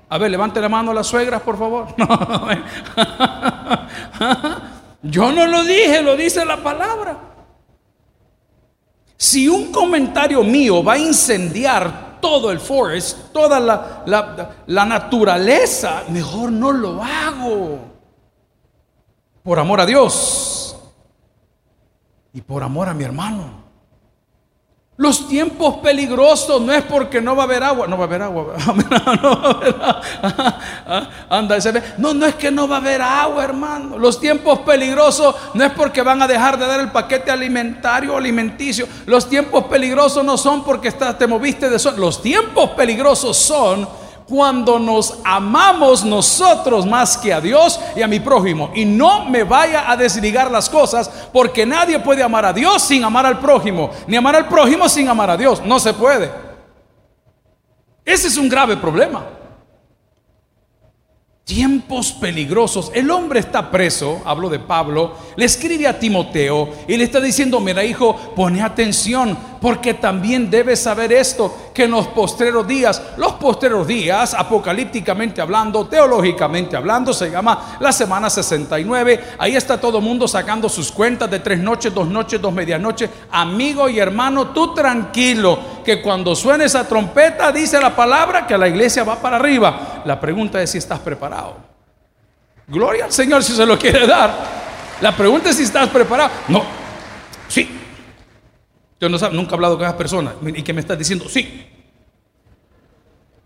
A 0.09 0.17
ver, 0.17 0.31
levante 0.31 0.59
la 0.59 0.69
mano 0.69 0.91
a 0.91 0.95
las 0.95 1.07
suegras, 1.07 1.41
por 1.41 1.57
favor. 1.57 1.87
Yo 5.03 5.31
no 5.31 5.45
lo 5.45 5.63
dije, 5.63 6.01
lo 6.01 6.15
dice 6.15 6.43
la 6.45 6.57
palabra. 6.57 7.17
Si 9.15 9.47
un 9.47 9.71
comentario 9.71 10.43
mío 10.43 10.83
va 10.83 10.93
a 10.93 10.97
incendiar 10.97 12.17
todo 12.19 12.51
el 12.51 12.59
forest, 12.59 13.31
toda 13.31 13.59
la, 13.59 14.03
la, 14.65 14.85
naturaleza, 14.85 16.03
mejor 16.09 16.51
no 16.51 16.71
lo 16.71 17.03
hago. 17.03 17.79
Por 19.43 19.59
amor 19.59 19.81
a 19.81 19.85
Dios 19.85 20.75
y 22.33 22.41
por 22.41 22.63
amor 22.63 22.89
a 22.89 22.93
mi 22.93 23.03
hermano. 23.03 23.68
Los 24.99 25.27
tiempos 25.29 25.77
peligrosos 25.77 26.61
no 26.61 26.73
es 26.73 26.83
porque 26.83 27.21
no 27.21 27.33
va 27.33 27.43
a 27.43 27.45
haber 27.45 27.63
agua, 27.63 27.87
no 27.87 27.97
va 27.97 28.03
a 28.03 28.07
haber 28.07 28.21
agua. 28.21 28.53
Anda, 31.29 31.57
no, 31.97 32.13
no 32.13 32.25
es 32.25 32.35
que 32.35 32.51
no 32.51 32.67
va 32.67 32.75
a 32.75 32.79
haber 32.79 33.01
agua, 33.01 33.45
hermano. 33.45 33.97
Los 33.97 34.19
tiempos 34.19 34.59
peligrosos 34.59 35.33
no 35.53 35.63
es 35.63 35.71
porque 35.71 36.01
van 36.01 36.21
a 36.21 36.27
dejar 36.27 36.59
de 36.59 36.67
dar 36.67 36.81
el 36.81 36.91
paquete 36.91 37.31
alimentario 37.31 38.13
o 38.13 38.17
alimenticio. 38.17 38.89
Los 39.05 39.29
tiempos 39.29 39.67
peligrosos 39.67 40.21
no 40.25 40.37
son 40.37 40.65
porque 40.65 40.91
te 40.91 41.27
moviste 41.27 41.69
de 41.69 41.79
sol. 41.79 41.93
Los 41.95 42.21
tiempos 42.21 42.71
peligrosos 42.71 43.37
son 43.37 43.87
cuando 44.29 44.77
nos 44.77 45.19
amamos 45.23 46.05
nosotros 46.05 46.85
más 46.85 47.17
que 47.17 47.33
a 47.33 47.41
Dios 47.41 47.79
y 47.95 48.01
a 48.03 48.07
mi 48.07 48.19
prójimo. 48.19 48.71
Y 48.75 48.85
no 48.85 49.25
me 49.25 49.43
vaya 49.43 49.89
a 49.89 49.97
desligar 49.97 50.51
las 50.51 50.69
cosas 50.69 51.09
porque 51.33 51.65
nadie 51.65 51.99
puede 51.99 52.21
amar 52.21 52.45
a 52.45 52.53
Dios 52.53 52.83
sin 52.83 53.03
amar 53.03 53.25
al 53.25 53.39
prójimo, 53.39 53.89
ni 54.07 54.15
amar 54.15 54.35
al 54.35 54.47
prójimo 54.47 54.87
sin 54.87 55.07
amar 55.07 55.31
a 55.31 55.37
Dios. 55.37 55.61
No 55.65 55.79
se 55.79 55.93
puede. 55.93 56.31
Ese 58.05 58.27
es 58.27 58.37
un 58.37 58.47
grave 58.47 58.77
problema. 58.77 59.25
Tiempos 61.43 62.11
peligrosos. 62.11 62.91
El 62.93 63.09
hombre 63.09 63.39
está 63.39 63.71
preso, 63.71 64.21
hablo 64.23 64.49
de 64.49 64.59
Pablo, 64.59 65.15
le 65.35 65.45
escribe 65.45 65.87
a 65.87 65.97
Timoteo 65.97 66.69
y 66.87 66.95
le 66.95 67.03
está 67.03 67.19
diciendo, 67.19 67.59
mira 67.59 67.83
hijo, 67.83 68.15
pone 68.35 68.61
atención, 68.61 69.35
porque 69.61 69.93
también 69.93 70.49
debes 70.49 70.81
saber 70.81 71.11
esto, 71.11 71.71
que 71.73 71.83
en 71.83 71.91
los 71.91 72.07
postreros 72.07 72.67
días, 72.67 73.01
los 73.17 73.33
postreros 73.33 73.85
días, 73.87 74.33
apocalípticamente 74.33 75.41
hablando, 75.41 75.87
teológicamente 75.87 76.75
hablando, 76.75 77.13
se 77.13 77.29
llama 77.29 77.77
la 77.79 77.91
semana 77.91 78.29
69, 78.29 79.35
ahí 79.37 79.55
está 79.55 79.79
todo 79.79 79.97
el 79.97 80.03
mundo 80.03 80.27
sacando 80.27 80.69
sus 80.69 80.91
cuentas 80.91 81.29
de 81.29 81.39
tres 81.39 81.59
noches, 81.59 81.93
dos 81.93 82.07
noches, 82.07 82.41
dos 82.41 82.53
medianoches, 82.53 83.09
amigo 83.31 83.89
y 83.89 83.99
hermano, 83.99 84.47
tú 84.47 84.73
tranquilo, 84.73 85.59
que 85.83 86.01
cuando 86.01 86.35
suene 86.35 86.65
esa 86.65 86.87
trompeta 86.87 87.51
dice 87.51 87.79
la 87.79 87.95
palabra 87.95 88.45
que 88.45 88.57
la 88.57 88.67
iglesia 88.67 89.03
va 89.03 89.15
para 89.15 89.37
arriba. 89.37 90.01
La 90.05 90.19
pregunta 90.19 90.61
es 90.61 90.71
si 90.71 90.77
estás 90.77 90.99
preparado. 90.99 91.57
Gloria 92.67 93.05
al 93.05 93.11
Señor 93.11 93.43
si 93.43 93.53
se 93.53 93.65
lo 93.65 93.77
quiere 93.77 94.05
dar. 94.05 94.31
La 95.01 95.15
pregunta 95.15 95.49
es 95.49 95.55
si 95.55 95.63
estás 95.63 95.89
preparado. 95.89 96.29
No, 96.47 96.63
sí. 97.47 97.78
Yo 98.99 99.07
no 99.07 99.17
nunca 99.31 99.51
he 99.51 99.55
hablado 99.55 99.77
con 99.77 99.85
esas 99.85 99.97
personas 99.97 100.35
y 100.43 100.61
que 100.61 100.73
me 100.73 100.81
estás 100.81 100.97
diciendo 100.97 101.29
sí. 101.29 101.67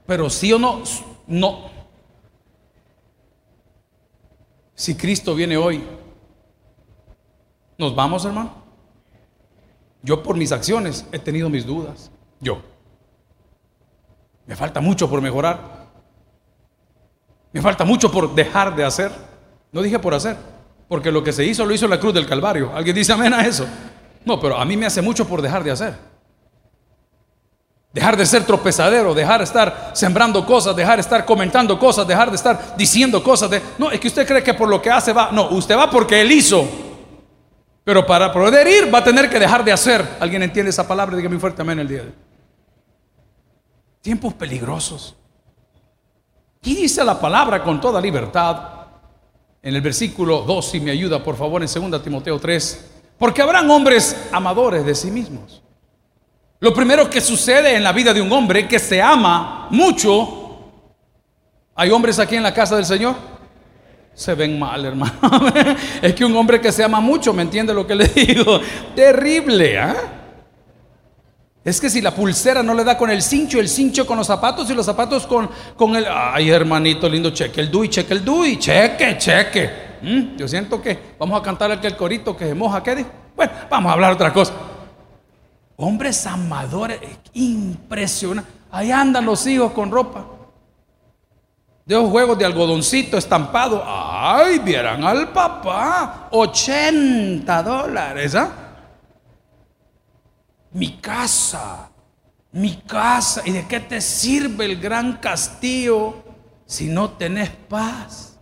Pero 0.05 0.29
sí 0.29 0.51
o 0.51 0.59
no, 0.59 0.81
no. 1.27 1.71
Si 4.75 4.95
Cristo 4.95 5.35
viene 5.35 5.55
hoy, 5.55 5.83
¿nos 7.77 7.95
vamos, 7.95 8.25
hermano? 8.25 8.63
Yo 10.01 10.21
por 10.23 10.35
mis 10.35 10.51
acciones 10.51 11.05
he 11.11 11.19
tenido 11.19 11.49
mis 11.49 11.65
dudas. 11.65 12.11
Yo. 12.39 12.61
Me 14.45 14.55
falta 14.55 14.81
mucho 14.81 15.09
por 15.09 15.21
mejorar. 15.21 15.83
Me 17.53 17.61
falta 17.61 17.85
mucho 17.85 18.11
por 18.11 18.33
dejar 18.33 18.75
de 18.75 18.83
hacer. 18.83 19.11
No 19.71 19.81
dije 19.81 19.99
por 19.99 20.13
hacer, 20.13 20.35
porque 20.87 21.11
lo 21.11 21.23
que 21.23 21.31
se 21.31 21.45
hizo 21.45 21.65
lo 21.65 21.73
hizo 21.73 21.87
la 21.87 21.99
cruz 21.99 22.13
del 22.13 22.27
Calvario. 22.27 22.75
¿Alguien 22.75 22.95
dice 22.95 23.13
amén 23.13 23.33
a 23.33 23.45
eso? 23.45 23.65
No, 24.25 24.39
pero 24.39 24.57
a 24.57 24.65
mí 24.65 24.77
me 24.77 24.85
hace 24.85 25.01
mucho 25.01 25.27
por 25.27 25.41
dejar 25.41 25.63
de 25.63 25.71
hacer. 25.71 25.95
Dejar 27.91 28.17
de 28.17 28.25
ser 28.25 28.43
tropezadero, 28.43 29.13
dejar 29.13 29.39
de 29.39 29.43
estar 29.43 29.91
sembrando 29.93 30.45
cosas, 30.45 30.75
dejar 30.75 30.95
de 30.95 31.01
estar 31.01 31.25
comentando 31.25 31.77
cosas, 31.77 32.07
dejar 32.07 32.29
de 32.29 32.35
estar 32.35 32.75
diciendo 32.75 33.23
cosas. 33.23 33.49
De... 33.51 33.61
No, 33.77 33.91
es 33.91 33.99
que 33.99 34.07
usted 34.07 34.25
cree 34.25 34.43
que 34.43 34.55
por 34.55 34.67
lo 34.67 34.81
que 34.81 34.89
hace 34.89 35.13
va. 35.13 35.31
No, 35.31 35.49
usted 35.49 35.77
va 35.77 35.89
porque 35.89 36.19
él 36.19 36.31
hizo. 36.31 36.67
Pero 37.83 38.05
para 38.05 38.31
poder 38.31 38.67
ir 38.67 38.93
va 38.93 38.99
a 38.99 39.03
tener 39.03 39.29
que 39.29 39.37
dejar 39.37 39.63
de 39.63 39.71
hacer. 39.71 40.17
¿Alguien 40.19 40.41
entiende 40.41 40.71
esa 40.71 40.87
palabra? 40.87 41.15
Dígame 41.15 41.37
fuerte 41.37 41.61
amén 41.61 41.79
el 41.79 41.87
día 41.87 41.99
de 41.99 42.07
hoy. 42.07 42.13
Tiempos 44.01 44.33
peligrosos. 44.33 45.15
Y 46.63 46.75
dice 46.75 47.03
la 47.03 47.19
palabra 47.19 47.61
con 47.61 47.79
toda 47.79 48.01
libertad 48.01 48.57
en 49.61 49.75
el 49.75 49.81
versículo 49.81 50.41
2, 50.41 50.65
si 50.65 50.79
me 50.81 50.91
ayuda 50.91 51.23
por 51.23 51.37
favor, 51.37 51.63
en 51.63 51.91
2 51.91 52.03
Timoteo 52.03 52.37
3, 52.37 52.92
porque 53.23 53.41
habrán 53.41 53.71
hombres 53.71 54.17
amadores 54.33 54.85
de 54.85 54.93
sí 54.93 55.09
mismos. 55.09 55.63
Lo 56.59 56.73
primero 56.73 57.09
que 57.09 57.21
sucede 57.21 57.73
en 57.73 57.81
la 57.81 57.93
vida 57.93 58.13
de 58.13 58.21
un 58.21 58.29
hombre 58.29 58.67
que 58.67 58.79
se 58.79 59.01
ama 59.01 59.67
mucho, 59.69 60.59
¿hay 61.73 61.89
hombres 61.89 62.19
aquí 62.19 62.35
en 62.35 62.43
la 62.43 62.53
casa 62.53 62.75
del 62.75 62.83
Señor? 62.83 63.15
Se 64.13 64.33
ven 64.33 64.59
mal, 64.59 64.83
hermano. 64.83 65.13
es 66.01 66.13
que 66.13 66.25
un 66.25 66.35
hombre 66.35 66.59
que 66.59 66.69
se 66.73 66.83
ama 66.83 66.99
mucho, 66.99 67.31
¿me 67.31 67.43
entiende 67.43 67.73
lo 67.73 67.87
que 67.87 67.95
le 67.95 68.07
digo? 68.13 68.59
Terrible, 68.93 69.79
¿ah? 69.79 69.95
Es 71.63 71.79
que 71.79 71.89
si 71.89 72.01
la 72.01 72.13
pulsera 72.13 72.61
no 72.61 72.73
le 72.73 72.83
da 72.83 72.97
con 72.97 73.09
el 73.09 73.21
cincho, 73.21 73.57
el 73.57 73.69
cincho 73.69 74.05
con 74.05 74.17
los 74.17 74.27
zapatos 74.27 74.69
y 74.69 74.73
los 74.73 74.85
zapatos 74.85 75.25
con, 75.25 75.49
con 75.77 75.95
el... 75.95 76.05
Ay, 76.09 76.49
hermanito 76.49 77.07
lindo, 77.07 77.29
cheque 77.29 77.61
el 77.61 77.71
DUI, 77.71 77.87
cheque 77.87 78.15
el 78.15 78.25
DUI, 78.25 78.59
cheque, 78.59 79.17
cheque. 79.17 79.82
¿Mm? 80.03 80.35
Yo 80.35 80.47
siento 80.47 80.81
que 80.81 81.15
vamos 81.17 81.39
a 81.39 81.43
cantar 81.43 81.71
aquel 81.71 81.95
corito 81.97 82.35
que 82.35 82.45
se 82.45 82.53
moja, 82.53 82.83
¿qué? 82.83 83.05
Bueno, 83.35 83.51
vamos 83.69 83.89
a 83.89 83.93
hablar 83.93 84.13
otra 84.13 84.31
cosa. 84.31 84.53
Hombres 85.77 86.27
amadores, 86.27 86.99
impresionante. 87.33 88.51
Ahí 88.69 88.91
andan 88.91 89.25
los 89.25 89.47
hijos 89.47 89.71
con 89.71 89.89
ropa. 89.89 90.25
De 91.85 91.95
los 91.95 92.09
juegos 92.09 92.37
de 92.37 92.45
algodoncito 92.45 93.17
estampado. 93.17 93.83
Ay, 93.85 94.59
vieran 94.59 95.03
al 95.03 95.29
papá. 95.31 96.27
80 96.31 97.63
dólares, 97.63 98.35
¿ah? 98.35 98.63
mi 100.73 100.97
casa, 100.97 101.89
mi 102.51 102.75
casa. 102.77 103.41
¿Y 103.45 103.51
de 103.51 103.67
qué 103.67 103.79
te 103.79 104.01
sirve 104.01 104.65
el 104.65 104.79
gran 104.79 105.17
castillo 105.17 106.15
si 106.65 106.87
no 106.87 107.11
tenés 107.11 107.49
paz? 107.49 108.32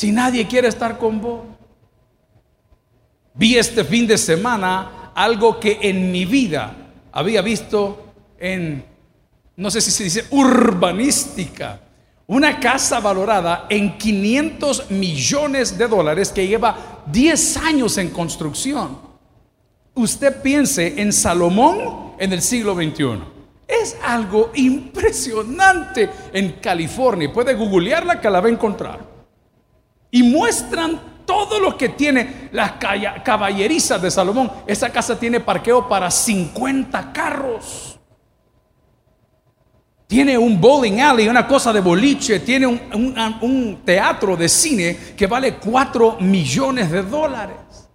Si 0.00 0.12
nadie 0.12 0.46
quiere 0.46 0.68
estar 0.68 0.96
con 0.96 1.20
vos. 1.20 1.42
Vi 3.34 3.58
este 3.58 3.84
fin 3.84 4.06
de 4.06 4.16
semana 4.16 5.12
algo 5.14 5.60
que 5.60 5.78
en 5.82 6.10
mi 6.10 6.24
vida 6.24 6.74
había 7.12 7.42
visto 7.42 8.14
en, 8.38 8.82
no 9.56 9.70
sé 9.70 9.82
si 9.82 9.90
se 9.90 10.04
dice, 10.04 10.24
urbanística. 10.30 11.80
Una 12.28 12.58
casa 12.58 12.98
valorada 12.98 13.66
en 13.68 13.98
500 13.98 14.90
millones 14.90 15.76
de 15.76 15.86
dólares 15.86 16.32
que 16.32 16.46
lleva 16.48 17.02
10 17.12 17.56
años 17.58 17.98
en 17.98 18.08
construcción 18.08 19.10
usted 19.92 20.40
piense 20.40 20.98
en 20.98 21.12
Salomón 21.12 22.14
en 22.18 22.32
el 22.32 22.40
siglo 22.40 22.74
XXI. 22.74 23.18
Es 23.68 23.98
algo 24.02 24.50
impresionante 24.54 26.08
en 26.32 26.52
California. 26.52 27.30
Puede 27.30 27.52
googlearla 27.52 28.18
que 28.18 28.30
la 28.30 28.40
va 28.40 28.46
a 28.46 28.50
encontrar. 28.50 29.19
Y 30.10 30.22
muestran 30.22 31.00
todo 31.24 31.60
lo 31.60 31.76
que 31.76 31.90
tiene 31.90 32.48
las 32.52 32.72
caballerizas 33.22 34.02
de 34.02 34.10
Salomón. 34.10 34.50
Esa 34.66 34.90
casa 34.90 35.18
tiene 35.18 35.40
parqueo 35.40 35.88
para 35.88 36.10
50 36.10 37.12
carros. 37.12 37.98
Tiene 40.08 40.36
un 40.36 40.60
bowling 40.60 41.00
alley, 41.00 41.28
una 41.28 41.46
cosa 41.46 41.72
de 41.72 41.80
boliche. 41.80 42.40
Tiene 42.40 42.66
un, 42.66 42.80
un 43.42 43.82
teatro 43.84 44.36
de 44.36 44.48
cine 44.48 44.98
que 45.16 45.28
vale 45.28 45.54
4 45.54 46.16
millones 46.18 46.90
de 46.90 47.02
dólares. 47.04 47.89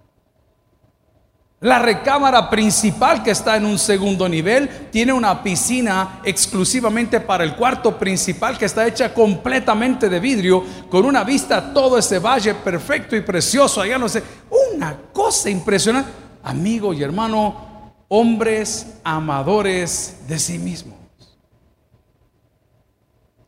La 1.62 1.80
recámara 1.80 2.50
principal 2.50 3.24
que 3.24 3.32
está 3.32 3.56
en 3.56 3.66
un 3.66 3.80
segundo 3.80 4.28
nivel 4.28 4.90
tiene 4.92 5.14
una 5.14 5.42
piscina 5.42 6.20
exclusivamente 6.24 7.22
para 7.22 7.46
el 7.46 7.56
cuarto 7.56 7.98
principal 7.98 8.58
que 8.58 8.66
está 8.66 8.86
hecha 8.86 9.14
completamente 9.14 10.10
de 10.10 10.20
vidrio 10.20 10.64
con 10.90 11.06
una 11.06 11.24
vista 11.24 11.58
a 11.58 11.74
todo 11.74 11.98
ese 11.98 12.20
valle 12.20 12.56
perfecto 12.56 13.16
y 13.16 13.22
precioso. 13.22 13.82
Allá 13.82 13.98
no 13.98 14.10
sé, 14.10 14.22
una 14.76 14.96
cosa 15.14 15.50
impresionante. 15.50 16.12
Amigo 16.44 16.94
y 16.94 17.02
hermano, 17.02 17.94
hombres 18.10 18.98
amadores 19.04 20.18
de 20.28 20.38
sí 20.38 20.60
mismos. 20.60 20.96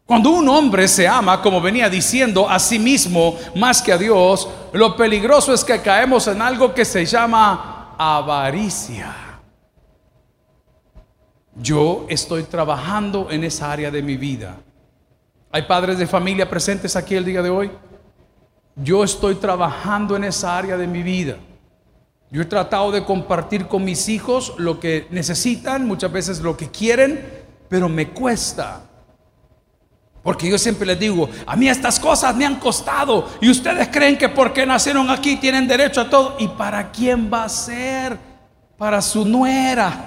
Cuando 0.05 0.29
un 0.29 0.47
hombre 0.47 0.87
se 0.87 1.05
ama, 1.05 1.41
como 1.41 1.59
venía 1.59 1.89
diciendo, 1.89 2.49
a 2.49 2.57
sí 2.59 2.79
mismo 2.79 3.37
más 3.55 3.81
que 3.81 3.91
a 3.91 3.97
Dios, 3.97 4.47
lo 4.71 4.95
peligroso 4.95 5.53
es 5.53 5.65
que 5.65 5.81
caemos 5.81 6.27
en 6.27 6.41
algo 6.41 6.73
que 6.73 6.85
se 6.85 7.05
llama 7.05 7.76
avaricia. 7.97 9.13
Yo 11.55 12.05
estoy 12.07 12.43
trabajando 12.43 13.29
en 13.31 13.43
esa 13.43 13.71
área 13.71 13.89
de 13.89 14.01
mi 14.01 14.15
vida. 14.15 14.57
¿Hay 15.51 15.63
padres 15.63 15.97
de 15.97 16.05
familia 16.05 16.49
presentes 16.49 16.95
aquí 16.95 17.15
el 17.15 17.25
día 17.25 17.41
de 17.41 17.49
hoy? 17.49 17.71
Yo 18.75 19.03
estoy 19.03 19.35
trabajando 19.35 20.15
en 20.15 20.25
esa 20.25 20.55
área 20.57 20.77
de 20.77 20.85
mi 20.85 21.01
vida. 21.01 21.37
Yo 22.29 22.41
he 22.41 22.45
tratado 22.45 22.91
de 22.91 23.03
compartir 23.03 23.67
con 23.67 23.83
mis 23.83 24.09
hijos 24.09 24.53
lo 24.57 24.79
que 24.79 25.07
necesitan, 25.09 25.87
muchas 25.87 26.11
veces 26.11 26.41
lo 26.41 26.57
que 26.57 26.69
quieren, 26.69 27.25
pero 27.69 27.89
me 27.89 28.09
cuesta. 28.09 28.83
Porque 30.27 30.49
yo 30.49 30.57
siempre 30.57 30.85
les 30.85 30.99
digo, 30.99 31.29
a 31.45 31.55
mí 31.55 31.69
estas 31.69 31.97
cosas 31.97 32.35
me 32.35 32.45
han 32.45 32.55
costado 32.55 33.29
y 33.39 33.49
ustedes 33.49 33.87
creen 33.87 34.17
que 34.17 34.27
porque 34.27 34.65
nacieron 34.65 35.09
aquí 35.09 35.37
tienen 35.37 35.65
derecho 35.65 36.01
a 36.01 36.09
todo. 36.09 36.35
¿Y 36.37 36.49
para 36.49 36.91
quién 36.91 37.31
va 37.33 37.45
a 37.45 37.47
ser? 37.47 38.17
Para 38.77 39.01
su 39.01 39.23
nuera, 39.23 40.05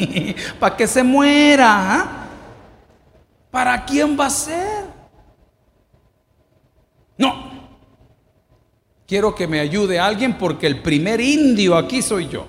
para 0.60 0.76
que 0.76 0.86
se 0.86 1.02
muera. 1.02 1.66
¿ah? 1.68 2.26
¿Para 3.50 3.84
quién 3.84 4.16
va 4.16 4.26
a 4.26 4.30
ser? 4.30 4.84
No. 7.18 7.50
Quiero 9.04 9.34
que 9.34 9.48
me 9.48 9.58
ayude 9.58 9.98
alguien 9.98 10.38
porque 10.38 10.68
el 10.68 10.80
primer 10.80 11.20
indio 11.20 11.76
aquí 11.76 12.02
soy 12.02 12.28
yo. 12.28 12.46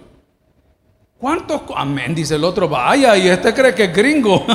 ¿Cuántos? 1.18 1.64
Amén, 1.76 2.14
dice 2.14 2.36
el 2.36 2.44
otro, 2.44 2.70
vaya, 2.70 3.18
y 3.18 3.28
este 3.28 3.56
cree 3.56 3.74
que 3.74 3.86
es 3.86 3.96
gringo. 3.96 4.46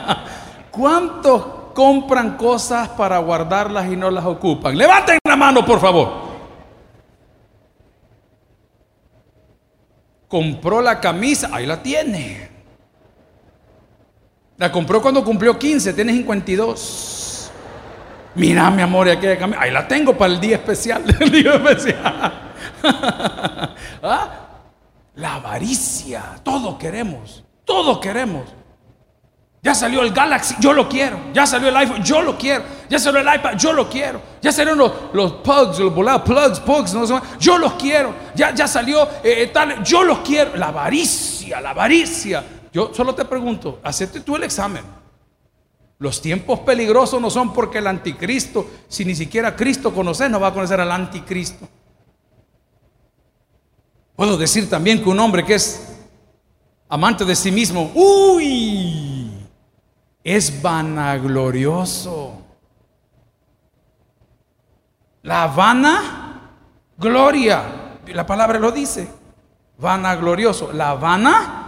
¿Cuántos 0.72 1.61
compran 1.72 2.36
cosas 2.36 2.88
para 2.88 3.18
guardarlas 3.18 3.90
y 3.90 3.96
no 3.96 4.10
las 4.10 4.24
ocupan. 4.24 4.76
Levanten 4.76 5.18
la 5.24 5.36
mano, 5.36 5.64
por 5.64 5.80
favor. 5.80 6.32
Compró 10.28 10.80
la 10.80 10.98
camisa, 10.98 11.50
ahí 11.52 11.66
la 11.66 11.82
tiene. 11.82 12.48
La 14.56 14.70
compró 14.70 15.02
cuando 15.02 15.24
cumplió 15.24 15.58
15, 15.58 15.92
tiene 15.92 16.12
52. 16.12 17.50
Mira, 18.34 18.70
mi 18.70 18.80
amor, 18.80 19.08
aquella 19.08 19.38
camisa, 19.38 19.60
ahí 19.60 19.70
la 19.70 19.86
tengo 19.86 20.16
para 20.16 20.32
el 20.32 20.40
día 20.40 20.56
especial, 20.56 21.04
el 21.20 21.30
día 21.30 21.54
especial. 21.54 22.32
¿Ah? 24.02 24.30
La 25.16 25.34
avaricia, 25.34 26.40
todo 26.42 26.78
queremos, 26.78 27.44
todo 27.64 28.00
queremos. 28.00 28.44
Ya 29.64 29.76
salió 29.76 30.02
el 30.02 30.12
Galaxy, 30.12 30.56
yo 30.58 30.72
lo 30.72 30.88
quiero. 30.88 31.20
Ya 31.32 31.46
salió 31.46 31.68
el 31.68 31.76
iPhone, 31.76 32.02
yo 32.02 32.20
lo 32.20 32.36
quiero. 32.36 32.64
Ya 32.90 32.98
salió 32.98 33.20
el 33.20 33.32
iPad, 33.32 33.56
yo 33.56 33.72
lo 33.72 33.88
quiero. 33.88 34.20
Ya 34.40 34.50
salieron 34.50 34.76
los, 34.76 34.92
los 35.12 35.34
pugs, 35.34 35.78
los 35.78 35.94
volados, 35.94 36.22
plugs, 36.22 36.58
pugs, 36.58 36.92
no 36.94 37.06
sé, 37.06 37.14
yo 37.38 37.56
los 37.58 37.74
quiero. 37.74 38.12
Ya, 38.34 38.52
ya 38.52 38.66
salió 38.66 39.04
eh, 39.22 39.42
eh, 39.42 39.50
tal, 39.52 39.84
yo 39.84 40.02
los 40.02 40.18
quiero. 40.18 40.56
La 40.56 40.66
avaricia, 40.68 41.60
la 41.60 41.70
avaricia. 41.70 42.44
Yo 42.72 42.92
solo 42.92 43.14
te 43.14 43.24
pregunto, 43.24 43.78
acepte 43.84 44.20
tú 44.20 44.34
el 44.34 44.42
examen. 44.42 44.82
Los 45.98 46.20
tiempos 46.20 46.58
peligrosos 46.60 47.20
no 47.20 47.30
son 47.30 47.52
porque 47.52 47.78
el 47.78 47.86
anticristo, 47.86 48.68
si 48.88 49.04
ni 49.04 49.14
siquiera 49.14 49.54
Cristo 49.54 49.94
conoce, 49.94 50.28
no 50.28 50.40
va 50.40 50.48
a 50.48 50.52
conocer 50.52 50.80
al 50.80 50.90
anticristo. 50.90 51.68
Puedo 54.16 54.36
decir 54.36 54.68
también 54.68 55.00
que 55.00 55.08
un 55.08 55.20
hombre 55.20 55.44
que 55.44 55.54
es 55.54 56.00
amante 56.88 57.24
de 57.24 57.36
sí 57.36 57.52
mismo, 57.52 57.92
uy, 57.94 59.11
es 60.24 60.62
vanaglorioso. 60.62 62.38
La 65.22 65.46
vana 65.46 66.50
gloria, 66.96 67.62
la 68.06 68.26
palabra 68.26 68.58
lo 68.58 68.72
dice, 68.72 69.08
vanaglorioso, 69.78 70.72
la 70.72 70.94
vana 70.94 71.62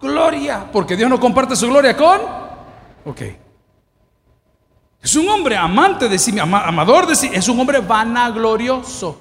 gloria, 0.00 0.68
porque 0.72 0.96
Dios 0.96 1.10
no 1.10 1.18
comparte 1.18 1.56
su 1.56 1.68
gloria 1.68 1.96
con, 1.96 2.20
ok. 3.04 3.22
Es 5.02 5.16
un 5.16 5.28
hombre 5.28 5.56
amante 5.56 6.08
de 6.08 6.18
sí, 6.18 6.38
amador 6.38 7.06
de 7.06 7.16
sí, 7.16 7.30
es 7.32 7.48
un 7.48 7.58
hombre 7.58 7.80
vanaglorioso. 7.80 9.20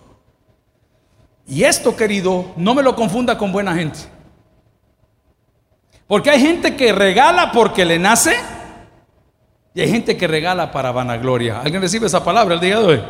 Y 1.47 1.63
esto, 1.63 1.95
querido, 1.95 2.53
no 2.57 2.75
me 2.75 2.83
lo 2.83 2.95
confunda 2.95 3.37
con 3.37 3.51
buena 3.51 3.73
gente. 3.73 3.99
Porque 6.05 6.29
hay 6.29 6.41
gente 6.41 6.75
que 6.75 6.91
regala 6.91 7.51
porque 7.51 7.85
le 7.85 7.97
nace 7.97 8.35
y 9.73 9.81
hay 9.81 9.89
gente 9.89 10.17
que 10.17 10.27
regala 10.27 10.71
para 10.71 10.91
vanagloria. 10.91 11.61
¿Alguien 11.61 11.81
recibe 11.81 12.07
esa 12.07 12.23
palabra 12.23 12.55
el 12.55 12.59
día 12.59 12.79
de 12.79 12.85
hoy? 12.85 13.03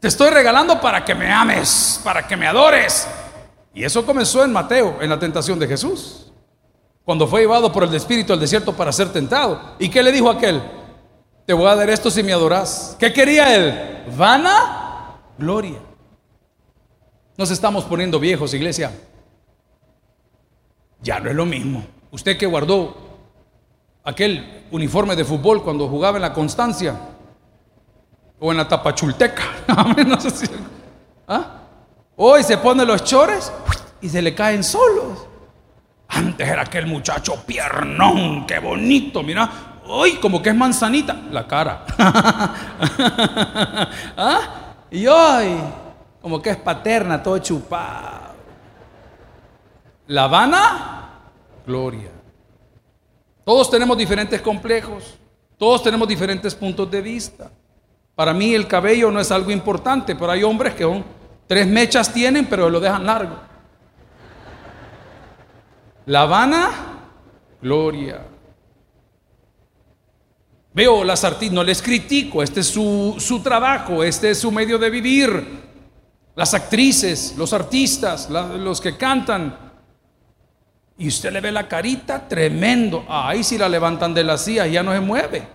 Te 0.00 0.08
estoy 0.08 0.30
regalando 0.30 0.80
para 0.80 1.04
que 1.04 1.14
me 1.14 1.30
ames, 1.30 2.00
para 2.02 2.26
que 2.26 2.36
me 2.36 2.46
adores. 2.46 3.06
Y 3.74 3.84
eso 3.84 4.04
comenzó 4.04 4.42
en 4.44 4.52
Mateo, 4.52 4.98
en 5.00 5.10
la 5.10 5.18
tentación 5.18 5.58
de 5.58 5.68
Jesús. 5.68 6.32
Cuando 7.04 7.26
fue 7.26 7.42
llevado 7.42 7.70
por 7.70 7.84
el 7.84 7.94
Espíritu 7.94 8.32
al 8.32 8.40
desierto 8.40 8.72
para 8.72 8.92
ser 8.92 9.12
tentado. 9.12 9.74
¿Y 9.78 9.90
qué 9.90 10.02
le 10.02 10.10
dijo 10.10 10.30
aquel? 10.30 10.62
Te 11.46 11.52
voy 11.52 11.66
a 11.66 11.76
dar 11.76 11.90
esto 11.90 12.10
si 12.10 12.22
me 12.22 12.32
adoras. 12.32 12.96
¿Qué 12.98 13.12
quería 13.12 13.54
él? 13.54 14.04
Vana 14.16 15.18
gloria. 15.36 15.78
Nos 17.36 17.50
estamos 17.50 17.84
poniendo 17.84 18.18
viejos, 18.18 18.54
iglesia. 18.54 18.92
Ya 21.02 21.20
no 21.20 21.30
es 21.30 21.36
lo 21.36 21.46
mismo. 21.46 21.84
Usted 22.10 22.38
que 22.38 22.46
guardó 22.46 23.09
aquel 24.04 24.64
uniforme 24.70 25.16
de 25.16 25.24
fútbol 25.24 25.62
cuando 25.62 25.88
jugaba 25.88 26.16
en 26.16 26.22
la 26.22 26.32
Constancia, 26.32 26.94
o 28.40 28.50
en 28.50 28.56
la 28.56 28.66
tapachulteca. 28.66 29.42
¿ah? 31.28 31.44
Hoy 32.16 32.42
se 32.42 32.58
pone 32.58 32.84
los 32.84 33.04
chores 33.04 33.52
y 34.00 34.08
se 34.08 34.20
le 34.22 34.34
caen 34.34 34.64
solos. 34.64 35.26
Antes 36.08 36.48
era 36.48 36.62
aquel 36.62 36.86
muchacho 36.86 37.36
piernón, 37.46 38.46
qué 38.46 38.58
bonito, 38.58 39.22
mira. 39.22 39.48
Hoy 39.86 40.16
como 40.16 40.42
que 40.42 40.50
es 40.50 40.56
manzanita, 40.56 41.14
la 41.30 41.46
cara. 41.46 41.84
¿Ah? 44.16 44.40
Y 44.90 45.06
hoy 45.06 45.56
como 46.20 46.42
que 46.42 46.50
es 46.50 46.56
paterna, 46.56 47.22
todo 47.22 47.38
chupado. 47.38 48.30
La 50.08 50.24
Habana, 50.24 51.10
gloria. 51.66 52.19
Todos 53.44 53.70
tenemos 53.70 53.96
diferentes 53.96 54.40
complejos, 54.40 55.18
todos 55.56 55.82
tenemos 55.82 56.06
diferentes 56.06 56.54
puntos 56.54 56.90
de 56.90 57.00
vista. 57.00 57.50
Para 58.14 58.34
mí 58.34 58.54
el 58.54 58.66
cabello 58.66 59.10
no 59.10 59.20
es 59.20 59.30
algo 59.30 59.50
importante, 59.50 60.14
pero 60.14 60.30
hay 60.30 60.42
hombres 60.42 60.74
que 60.74 61.04
tres 61.46 61.66
mechas 61.66 62.12
tienen, 62.12 62.46
pero 62.46 62.68
lo 62.68 62.80
dejan 62.80 63.06
largo. 63.06 63.36
La 66.06 66.22
Habana, 66.22 66.70
gloria. 67.62 68.26
Veo 70.72 71.02
las 71.02 71.24
artistas, 71.24 71.54
no 71.54 71.64
les 71.64 71.82
critico, 71.82 72.42
este 72.42 72.60
es 72.60 72.66
su, 72.66 73.16
su, 73.18 73.40
trabajo, 73.40 74.04
este 74.04 74.30
es 74.30 74.38
su 74.38 74.52
medio 74.52 74.78
de 74.78 74.90
vivir. 74.90 75.70
Las 76.36 76.54
actrices, 76.54 77.34
los 77.36 77.52
artistas, 77.52 78.30
los 78.30 78.80
que 78.80 78.96
cantan. 78.96 79.69
Y 81.00 81.08
usted 81.08 81.32
le 81.32 81.40
ve 81.40 81.50
la 81.50 81.66
carita 81.66 82.28
tremendo. 82.28 83.06
Ahí 83.08 83.42
si 83.42 83.56
la 83.56 83.70
levantan 83.70 84.12
de 84.12 84.22
la 84.22 84.36
silla 84.36 84.66
ya 84.66 84.82
no 84.82 84.92
se 84.92 85.00
mueve. 85.00 85.48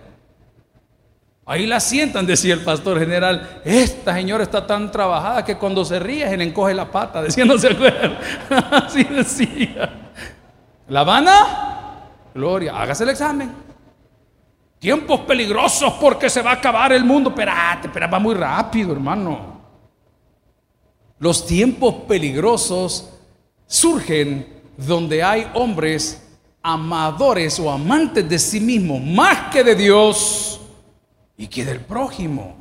Ahí 1.46 1.66
la 1.66 1.78
sientan, 1.78 2.26
decía 2.26 2.52
el 2.52 2.64
pastor 2.64 2.98
general. 2.98 3.60
Esta 3.64 4.12
señora 4.12 4.42
está 4.42 4.66
tan 4.66 4.90
trabajada 4.90 5.44
que 5.44 5.56
cuando 5.56 5.84
se 5.84 6.00
ríe 6.00 6.28
se 6.28 6.36
le 6.36 6.42
encoge 6.42 6.74
la 6.74 6.90
pata, 6.90 7.22
decía, 7.22 7.44
no 7.44 7.56
se 7.56 7.68
acuerdan. 7.68 8.18
Así 8.72 9.04
decía. 9.04 9.88
La 10.88 11.00
Habana, 11.00 12.10
Gloria, 12.34 12.76
hágase 12.76 13.04
el 13.04 13.10
examen. 13.10 13.54
Tiempos 14.80 15.20
peligrosos 15.20 15.92
porque 16.00 16.28
se 16.28 16.42
va 16.42 16.50
a 16.50 16.54
acabar 16.54 16.92
el 16.92 17.04
mundo. 17.04 17.30
Espérate, 17.30 17.86
espera, 17.86 18.08
va 18.08 18.18
muy 18.18 18.34
rápido, 18.34 18.90
hermano. 18.90 19.60
Los 21.20 21.46
tiempos 21.46 21.94
peligrosos 22.08 23.12
surgen 23.64 24.55
donde 24.76 25.22
hay 25.22 25.50
hombres 25.54 26.22
amadores 26.62 27.58
o 27.60 27.70
amantes 27.70 28.28
de 28.28 28.38
sí 28.38 28.58
mismos 28.58 29.00
más 29.00 29.52
que 29.52 29.62
de 29.62 29.76
Dios 29.76 30.60
y 31.36 31.46
que 31.46 31.64
del 31.64 31.80
prójimo. 31.80 32.56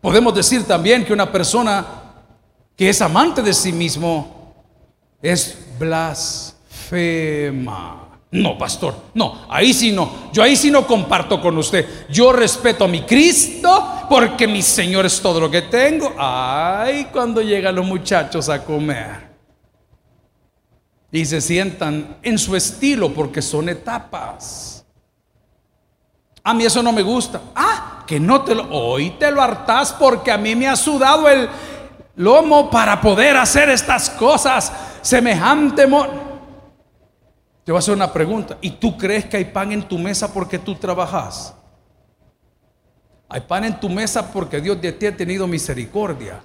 Podemos 0.00 0.34
decir 0.34 0.64
también 0.64 1.04
que 1.04 1.12
una 1.12 1.30
persona 1.30 1.84
que 2.74 2.88
es 2.88 3.02
amante 3.02 3.42
de 3.42 3.52
sí 3.52 3.70
mismo 3.70 4.54
es 5.20 5.58
blasfema. 5.78 6.54
No, 8.30 8.56
pastor, 8.56 8.94
no, 9.14 9.46
ahí 9.48 9.74
sí 9.74 9.92
no. 9.92 10.30
Yo 10.32 10.42
ahí 10.42 10.56
sí 10.56 10.70
no 10.70 10.86
comparto 10.86 11.40
con 11.40 11.58
usted. 11.58 12.06
Yo 12.08 12.32
respeto 12.32 12.84
a 12.84 12.88
mi 12.88 13.02
Cristo 13.02 14.06
porque 14.08 14.46
mi 14.46 14.62
Señor 14.62 15.04
es 15.04 15.20
todo 15.20 15.38
lo 15.40 15.50
que 15.50 15.62
tengo. 15.62 16.14
Ay, 16.18 17.08
cuando 17.12 17.42
llegan 17.42 17.74
los 17.74 17.84
muchachos 17.86 18.48
a 18.48 18.64
comer 18.64 19.25
y 21.16 21.24
se 21.24 21.40
sientan 21.40 22.18
en 22.22 22.36
su 22.36 22.54
estilo 22.54 23.14
porque 23.14 23.40
son 23.40 23.70
etapas. 23.70 24.84
A 26.44 26.52
mí 26.52 26.64
eso 26.64 26.82
no 26.82 26.92
me 26.92 27.00
gusta. 27.00 27.40
Ah, 27.54 28.04
que 28.06 28.20
no 28.20 28.42
te 28.42 28.54
lo. 28.54 28.68
Hoy 28.70 29.10
te 29.18 29.30
lo 29.30 29.40
hartás 29.40 29.94
porque 29.94 30.30
a 30.30 30.36
mí 30.36 30.54
me 30.54 30.68
ha 30.68 30.76
sudado 30.76 31.26
el 31.26 31.48
lomo 32.16 32.70
para 32.70 33.00
poder 33.00 33.34
hacer 33.38 33.70
estas 33.70 34.10
cosas. 34.10 34.70
Semejante. 35.00 35.86
Te 37.64 37.72
voy 37.72 37.76
a 37.76 37.78
hacer 37.78 37.94
una 37.94 38.12
pregunta. 38.12 38.58
¿Y 38.60 38.72
tú 38.72 38.98
crees 38.98 39.24
que 39.24 39.38
hay 39.38 39.46
pan 39.46 39.72
en 39.72 39.84
tu 39.84 39.98
mesa 39.98 40.30
porque 40.30 40.58
tú 40.58 40.74
trabajas? 40.74 41.54
Hay 43.26 43.40
pan 43.40 43.64
en 43.64 43.80
tu 43.80 43.88
mesa 43.88 44.30
porque 44.30 44.60
Dios 44.60 44.78
de 44.82 44.92
ti 44.92 45.06
ha 45.06 45.16
tenido 45.16 45.46
misericordia. 45.46 46.40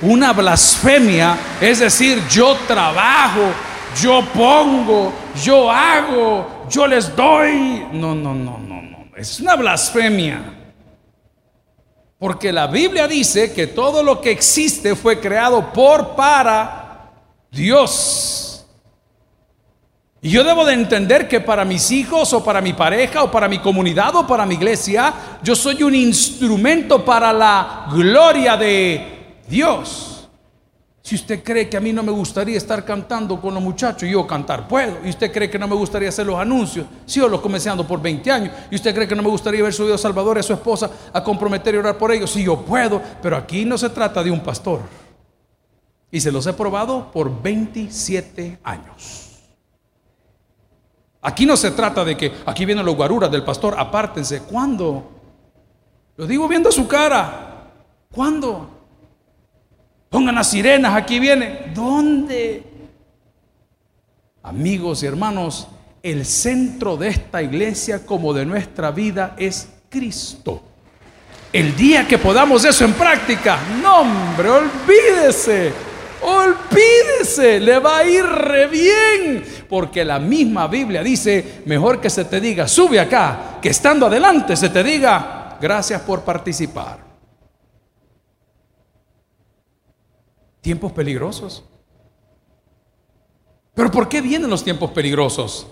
Una 0.00 0.32
blasfemia 0.32 1.36
es 1.60 1.80
decir, 1.80 2.22
yo 2.28 2.56
trabajo, 2.66 3.52
yo 4.00 4.22
pongo, 4.34 5.12
yo 5.42 5.70
hago, 5.70 6.66
yo 6.68 6.86
les 6.86 7.14
doy. 7.14 7.86
No, 7.92 8.14
no, 8.14 8.34
no, 8.34 8.58
no. 8.58 8.76
Es 9.16 9.40
una 9.40 9.56
blasfemia. 9.56 10.40
Porque 12.18 12.52
la 12.52 12.66
Biblia 12.66 13.08
dice 13.08 13.52
que 13.52 13.66
todo 13.66 14.02
lo 14.02 14.20
que 14.20 14.30
existe 14.30 14.94
fue 14.94 15.20
creado 15.20 15.72
por, 15.72 16.14
para 16.14 17.12
Dios. 17.50 18.66
Y 20.20 20.30
yo 20.30 20.44
debo 20.44 20.64
de 20.64 20.74
entender 20.74 21.28
que 21.28 21.40
para 21.40 21.64
mis 21.64 21.90
hijos 21.90 22.32
o 22.32 22.42
para 22.42 22.60
mi 22.60 22.72
pareja 22.72 23.22
o 23.22 23.30
para 23.30 23.48
mi 23.48 23.58
comunidad 23.58 24.16
o 24.16 24.26
para 24.26 24.44
mi 24.44 24.54
iglesia, 24.54 25.14
yo 25.42 25.54
soy 25.54 25.82
un 25.82 25.94
instrumento 25.94 27.04
para 27.04 27.32
la 27.32 27.86
gloria 27.92 28.56
de 28.56 29.38
Dios. 29.48 30.15
Si 31.06 31.14
usted 31.14 31.44
cree 31.44 31.68
que 31.68 31.76
a 31.76 31.80
mí 31.80 31.92
no 31.92 32.02
me 32.02 32.10
gustaría 32.10 32.56
estar 32.56 32.84
cantando 32.84 33.40
con 33.40 33.54
los 33.54 33.62
muchachos, 33.62 34.08
yo 34.08 34.26
cantar 34.26 34.66
puedo. 34.66 34.98
Y 35.04 35.10
usted 35.10 35.30
cree 35.30 35.48
que 35.48 35.56
no 35.56 35.68
me 35.68 35.76
gustaría 35.76 36.08
hacer 36.08 36.26
los 36.26 36.36
anuncios, 36.36 36.84
si 37.04 37.20
yo 37.20 37.28
los 37.28 37.40
comencé 37.40 37.70
por 37.86 38.02
20 38.02 38.28
años. 38.28 38.52
Y 38.72 38.74
usted 38.74 38.92
cree 38.92 39.06
que 39.06 39.14
no 39.14 39.22
me 39.22 39.28
gustaría 39.28 39.62
ver 39.62 39.72
subido 39.72 39.94
a 39.94 39.98
Salvador 39.98 40.36
y 40.36 40.40
a 40.40 40.42
su 40.42 40.52
esposa 40.52 40.90
a 41.12 41.22
comprometer 41.22 41.76
y 41.76 41.78
orar 41.78 41.96
por 41.96 42.10
ellos, 42.10 42.28
si 42.28 42.42
yo 42.42 42.60
puedo. 42.60 43.00
Pero 43.22 43.36
aquí 43.36 43.64
no 43.64 43.78
se 43.78 43.88
trata 43.90 44.20
de 44.24 44.32
un 44.32 44.40
pastor. 44.40 44.80
Y 46.10 46.20
se 46.20 46.32
los 46.32 46.44
he 46.48 46.52
probado 46.54 47.12
por 47.12 47.40
27 47.40 48.58
años. 48.64 49.44
Aquí 51.22 51.46
no 51.46 51.56
se 51.56 51.70
trata 51.70 52.04
de 52.04 52.16
que 52.16 52.32
aquí 52.46 52.64
vienen 52.64 52.84
los 52.84 52.96
guaruras 52.96 53.30
del 53.30 53.44
pastor, 53.44 53.76
apártense. 53.78 54.42
¿Cuándo? 54.42 55.08
Lo 56.16 56.26
digo 56.26 56.48
viendo 56.48 56.72
su 56.72 56.88
cara. 56.88 57.70
¿Cuándo? 58.10 58.75
Pongan 60.10 60.34
las 60.34 60.50
sirenas, 60.50 60.94
aquí 60.94 61.18
viene. 61.18 61.72
¿Dónde? 61.74 62.62
Amigos 64.42 65.02
y 65.02 65.06
hermanos, 65.06 65.66
el 66.02 66.24
centro 66.24 66.96
de 66.96 67.08
esta 67.08 67.42
iglesia 67.42 68.06
como 68.06 68.32
de 68.32 68.46
nuestra 68.46 68.92
vida 68.92 69.34
es 69.36 69.68
Cristo. 69.88 70.62
El 71.52 71.74
día 71.74 72.06
que 72.06 72.18
podamos 72.18 72.64
eso 72.64 72.84
en 72.84 72.92
práctica, 72.92 73.58
no 73.82 74.00
hombre, 74.02 74.48
olvídese, 74.50 75.72
olvídese, 76.22 77.58
le 77.58 77.78
va 77.78 77.98
a 77.98 78.04
ir 78.04 78.24
re 78.24 78.66
bien, 78.68 79.44
porque 79.68 80.04
la 80.04 80.18
misma 80.18 80.68
Biblia 80.68 81.02
dice, 81.02 81.62
mejor 81.64 82.00
que 82.00 82.10
se 82.10 82.24
te 82.26 82.40
diga, 82.40 82.68
sube 82.68 83.00
acá, 83.00 83.58
que 83.60 83.70
estando 83.70 84.06
adelante 84.06 84.54
se 84.54 84.68
te 84.68 84.84
diga, 84.84 85.56
gracias 85.60 86.02
por 86.02 86.22
participar. 86.22 87.05
Tiempos 90.66 90.90
peligrosos. 90.90 91.62
Pero 93.72 93.88
¿por 93.88 94.08
qué 94.08 94.20
vienen 94.20 94.50
los 94.50 94.64
tiempos 94.64 94.90
peligrosos? 94.90 95.64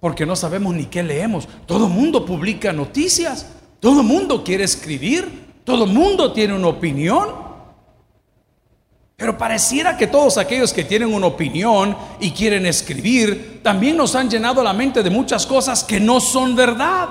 Porque 0.00 0.26
no 0.26 0.36
sabemos 0.36 0.74
ni 0.74 0.84
qué 0.84 1.02
leemos. 1.02 1.48
Todo 1.64 1.88
mundo 1.88 2.26
publica 2.26 2.74
noticias, 2.74 3.48
todo 3.80 4.02
mundo 4.02 4.44
quiere 4.44 4.64
escribir, 4.64 5.62
todo 5.64 5.86
mundo 5.86 6.30
tiene 6.30 6.52
una 6.52 6.66
opinión. 6.66 7.26
Pero 9.16 9.38
pareciera 9.38 9.96
que 9.96 10.08
todos 10.08 10.36
aquellos 10.36 10.74
que 10.74 10.84
tienen 10.84 11.14
una 11.14 11.28
opinión 11.28 11.96
y 12.20 12.32
quieren 12.32 12.66
escribir, 12.66 13.62
también 13.62 13.96
nos 13.96 14.14
han 14.14 14.28
llenado 14.28 14.62
la 14.62 14.74
mente 14.74 15.02
de 15.02 15.08
muchas 15.08 15.46
cosas 15.46 15.82
que 15.82 15.98
no 15.98 16.20
son 16.20 16.54
verdad. 16.54 17.08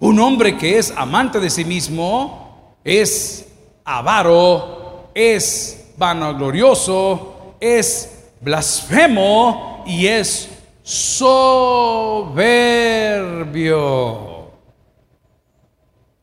Un 0.00 0.18
hombre 0.18 0.58
que 0.58 0.76
es 0.76 0.92
amante 0.96 1.38
de 1.38 1.50
sí 1.50 1.64
mismo 1.64 2.74
es 2.82 3.46
avaro, 3.84 5.10
es 5.14 5.79
vanaglorioso, 6.00 7.56
es 7.60 8.32
blasfemo 8.40 9.84
y 9.86 10.06
es 10.06 10.48
soberbio. 10.82 11.60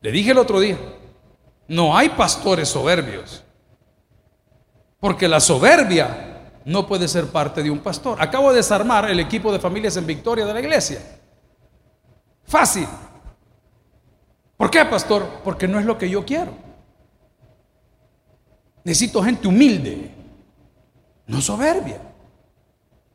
Le 0.00 0.12
dije 0.12 0.32
el 0.32 0.38
otro 0.38 0.58
día, 0.60 0.76
No 1.68 1.96
hay 1.96 2.08
pastores 2.08 2.68
soberbios. 2.68 3.44
Porque 4.98 5.28
la 5.28 5.38
soberbia 5.38 6.50
no 6.64 6.86
puede 6.86 7.06
ser 7.06 7.26
parte 7.26 7.62
de 7.62 7.70
un 7.70 7.80
pastor. 7.80 8.20
Acabo 8.20 8.50
de 8.50 8.56
desarmar 8.56 9.08
el 9.10 9.20
equipo 9.20 9.52
de 9.52 9.60
familias 9.60 9.96
en 9.98 10.06
victoria 10.06 10.46
de 10.46 10.54
la 10.54 10.60
iglesia. 10.60 10.98
Fácil. 12.44 12.88
¿Por 14.56 14.70
qué, 14.70 14.84
pastor? 14.86 15.40
Porque 15.44 15.68
no 15.68 15.78
es 15.78 15.84
lo 15.84 15.98
que 15.98 16.08
yo 16.08 16.24
quiero. 16.24 16.67
Necesito 18.88 19.22
gente 19.22 19.46
humilde, 19.46 20.10
no 21.26 21.42
soberbia. 21.42 22.00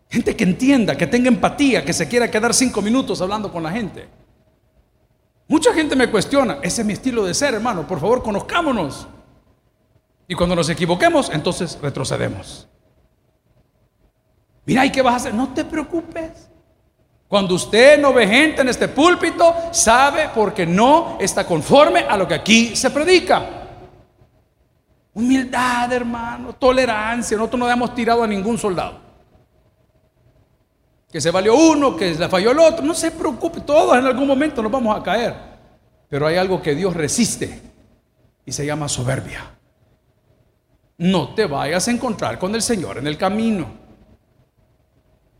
Gente 0.08 0.36
que 0.36 0.44
entienda, 0.44 0.96
que 0.96 1.08
tenga 1.08 1.30
empatía, 1.30 1.84
que 1.84 1.94
se 1.94 2.08
quiera 2.08 2.30
quedar 2.30 2.54
cinco 2.54 2.80
minutos 2.80 3.20
hablando 3.24 3.52
con 3.52 3.64
la 3.64 3.72
gente. 3.72 4.08
Mucha 5.48 5.74
gente 5.74 5.96
me 5.96 6.12
cuestiona, 6.12 6.60
ese 6.62 6.82
es 6.82 6.86
mi 6.86 6.94
estilo 6.94 7.26
de 7.26 7.34
ser, 7.34 7.56
hermano, 7.56 7.88
por 7.88 8.00
favor, 8.00 8.22
conozcámonos. 8.22 9.08
Y 10.28 10.36
cuando 10.36 10.56
nos 10.56 10.70
equivoquemos, 10.70 11.32
entonces 11.34 11.80
retrocedemos. 11.82 12.68
Mira, 14.68 14.86
¿y 14.86 14.92
qué 14.92 15.02
vas 15.02 15.14
a 15.14 15.18
hacer? 15.18 15.34
No 15.34 15.56
te 15.56 15.66
preocupes. 15.66 16.52
Cuando 17.28 17.56
usted 17.56 18.00
no 18.00 18.14
ve 18.14 18.28
gente 18.28 18.62
en 18.62 18.70
este 18.70 18.90
púlpito, 18.90 19.56
sabe 19.72 20.30
porque 20.36 20.68
no 20.68 21.18
está 21.20 21.48
conforme 21.48 22.02
a 22.02 22.16
lo 22.16 22.28
que 22.28 22.36
aquí 22.36 22.76
se 22.76 22.92
predica. 22.92 23.63
Humildad, 25.14 25.94
hermano, 25.94 26.54
tolerancia. 26.54 27.38
Nosotros 27.38 27.60
no 27.60 27.70
hemos 27.70 27.94
tirado 27.94 28.24
a 28.24 28.28
ningún 28.28 28.58
soldado. 28.58 29.00
Que 31.12 31.22
se 31.22 31.30
valió 31.30 31.56
uno, 31.56 31.96
que 31.96 32.16
le 32.16 32.28
falló 32.28 32.52
el 32.52 32.60
otro. 32.60 32.84
No 32.84 32.96
se 32.96 33.12
preocupe, 33.12 33.62
todos 33.62 33.96
en 33.98 34.06
algún 34.06 34.28
momento 34.28 34.62
nos 34.64 34.72
vamos 34.72 35.00
a 35.00 35.04
caer. 35.04 35.36
Pero 36.10 36.26
hay 36.26 36.38
algo 36.38 36.62
que 36.62 36.74
Dios 36.74 36.96
resiste 36.96 37.62
y 38.46 38.52
se 38.52 38.66
llama 38.66 38.90
soberbia. 38.90 39.52
No 40.98 41.34
te 41.36 41.46
vayas 41.46 41.88
a 41.88 41.92
encontrar 41.92 42.40
con 42.40 42.56
el 42.56 42.62
Señor 42.62 42.98
en 42.98 43.08
el 43.08 43.18
camino. 43.18 43.68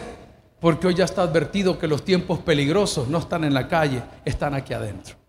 Porque 0.61 0.89
hoy 0.89 0.95
ya 0.95 1.05
está 1.05 1.23
advertido 1.23 1.79
que 1.79 1.87
los 1.87 2.05
tiempos 2.05 2.41
peligrosos 2.41 3.09
no 3.09 3.19
están 3.19 3.45
en 3.45 3.55
la 3.55 3.67
calle, 3.67 4.03
están 4.25 4.55
aquí 4.55 4.75
adentro. 4.75 5.20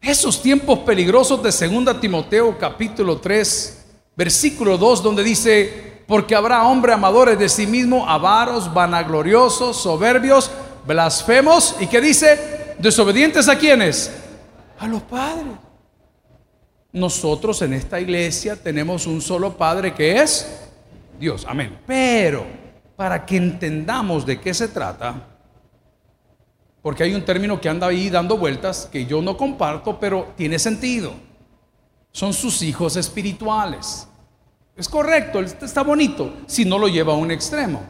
Esos 0.00 0.40
tiempos 0.40 0.78
peligrosos 0.80 1.42
de 1.42 1.68
2 1.68 2.00
Timoteo 2.00 2.56
capítulo 2.58 3.18
3, 3.18 3.86
versículo 4.16 4.78
2, 4.78 5.02
donde 5.02 5.22
dice, 5.22 6.02
porque 6.06 6.34
habrá 6.34 6.66
hombres 6.66 6.94
amadores 6.94 7.38
de 7.38 7.48
sí 7.48 7.66
mismo, 7.66 8.08
avaros, 8.08 8.72
vanagloriosos, 8.72 9.76
soberbios, 9.76 10.50
blasfemos, 10.86 11.76
y 11.80 11.86
que 11.86 12.00
dice, 12.00 12.74
desobedientes 12.78 13.48
a 13.48 13.58
quienes? 13.58 14.10
A 14.78 14.88
los 14.88 15.02
padres. 15.02 15.52
Nosotros 16.92 17.60
en 17.62 17.74
esta 17.74 18.00
iglesia 18.00 18.56
tenemos 18.56 19.06
un 19.06 19.20
solo 19.20 19.56
Padre 19.56 19.94
que 19.94 20.20
es 20.20 20.68
Dios, 21.20 21.46
amén. 21.46 21.78
Pero 21.86 22.46
para 22.96 23.24
que 23.24 23.36
entendamos 23.36 24.26
de 24.26 24.40
qué 24.40 24.52
se 24.52 24.66
trata, 24.66 25.29
porque 26.82 27.02
hay 27.02 27.14
un 27.14 27.24
término 27.24 27.60
que 27.60 27.68
anda 27.68 27.86
ahí 27.86 28.08
dando 28.08 28.38
vueltas 28.38 28.88
que 28.90 29.04
yo 29.06 29.20
no 29.20 29.36
comparto, 29.36 29.98
pero 30.00 30.32
tiene 30.36 30.58
sentido. 30.58 31.12
Son 32.12 32.32
sus 32.32 32.62
hijos 32.62 32.96
espirituales. 32.96 34.08
Es 34.76 34.88
correcto, 34.88 35.40
está 35.40 35.82
bonito, 35.82 36.32
si 36.46 36.64
no 36.64 36.78
lo 36.78 36.88
lleva 36.88 37.12
a 37.12 37.16
un 37.16 37.30
extremo. 37.30 37.82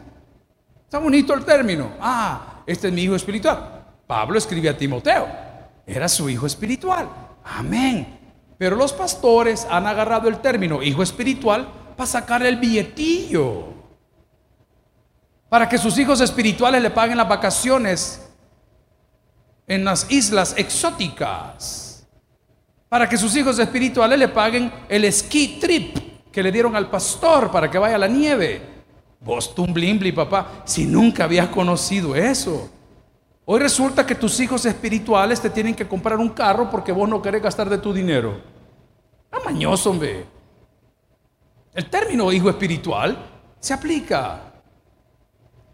Está 0.83 0.99
bonito 0.99 1.33
el 1.33 1.45
término. 1.45 1.93
Ah, 2.01 2.63
este 2.65 2.89
es 2.89 2.93
mi 2.93 3.03
hijo 3.03 3.15
espiritual. 3.15 3.85
Pablo 4.05 4.37
escribe 4.37 4.67
a 4.67 4.77
Timoteo. 4.77 5.25
Era 5.85 6.09
su 6.09 6.29
hijo 6.29 6.45
espiritual. 6.45 7.07
Amén. 7.45 8.19
Pero 8.57 8.75
los 8.75 8.91
pastores 8.91 9.65
han 9.69 9.87
agarrado 9.87 10.27
el 10.27 10.39
término 10.39 10.83
hijo 10.83 11.01
espiritual 11.01 11.71
para 11.95 12.07
sacar 12.07 12.45
el 12.45 12.57
billetillo. 12.57 13.67
Para 15.47 15.69
que 15.69 15.77
sus 15.77 15.97
hijos 15.97 16.19
espirituales 16.19 16.81
le 16.81 16.89
paguen 16.89 17.17
las 17.17 17.29
vacaciones 17.29 18.30
en 19.71 19.85
las 19.85 20.11
islas 20.11 20.53
exóticas 20.57 22.05
para 22.89 23.07
que 23.07 23.15
sus 23.15 23.33
hijos 23.37 23.57
espirituales 23.57 24.19
le 24.19 24.27
paguen 24.27 24.69
el 24.89 25.09
ski 25.13 25.59
trip 25.61 25.97
que 26.29 26.43
le 26.43 26.51
dieron 26.51 26.75
al 26.75 26.89
pastor 26.89 27.49
para 27.49 27.71
que 27.71 27.77
vaya 27.77 27.95
a 27.95 27.99
la 27.99 28.09
nieve. 28.09 28.61
Vos, 29.21 29.53
blimbli, 29.55 30.11
papá, 30.11 30.63
si 30.65 30.85
nunca 30.85 31.23
habías 31.23 31.47
conocido 31.47 32.13
eso. 32.17 32.69
Hoy 33.45 33.61
resulta 33.61 34.05
que 34.05 34.15
tus 34.15 34.41
hijos 34.41 34.65
espirituales 34.65 35.39
te 35.39 35.49
tienen 35.49 35.73
que 35.73 35.87
comprar 35.87 36.17
un 36.17 36.29
carro 36.29 36.69
porque 36.69 36.91
vos 36.91 37.07
no 37.07 37.21
querés 37.21 37.41
gastar 37.41 37.69
de 37.69 37.77
tu 37.77 37.93
dinero. 37.93 38.41
Amañoso, 39.31 39.91
hombre. 39.91 40.25
El 41.73 41.89
término 41.89 42.29
hijo 42.33 42.49
espiritual 42.49 43.17
se 43.57 43.73
aplica. 43.73 44.51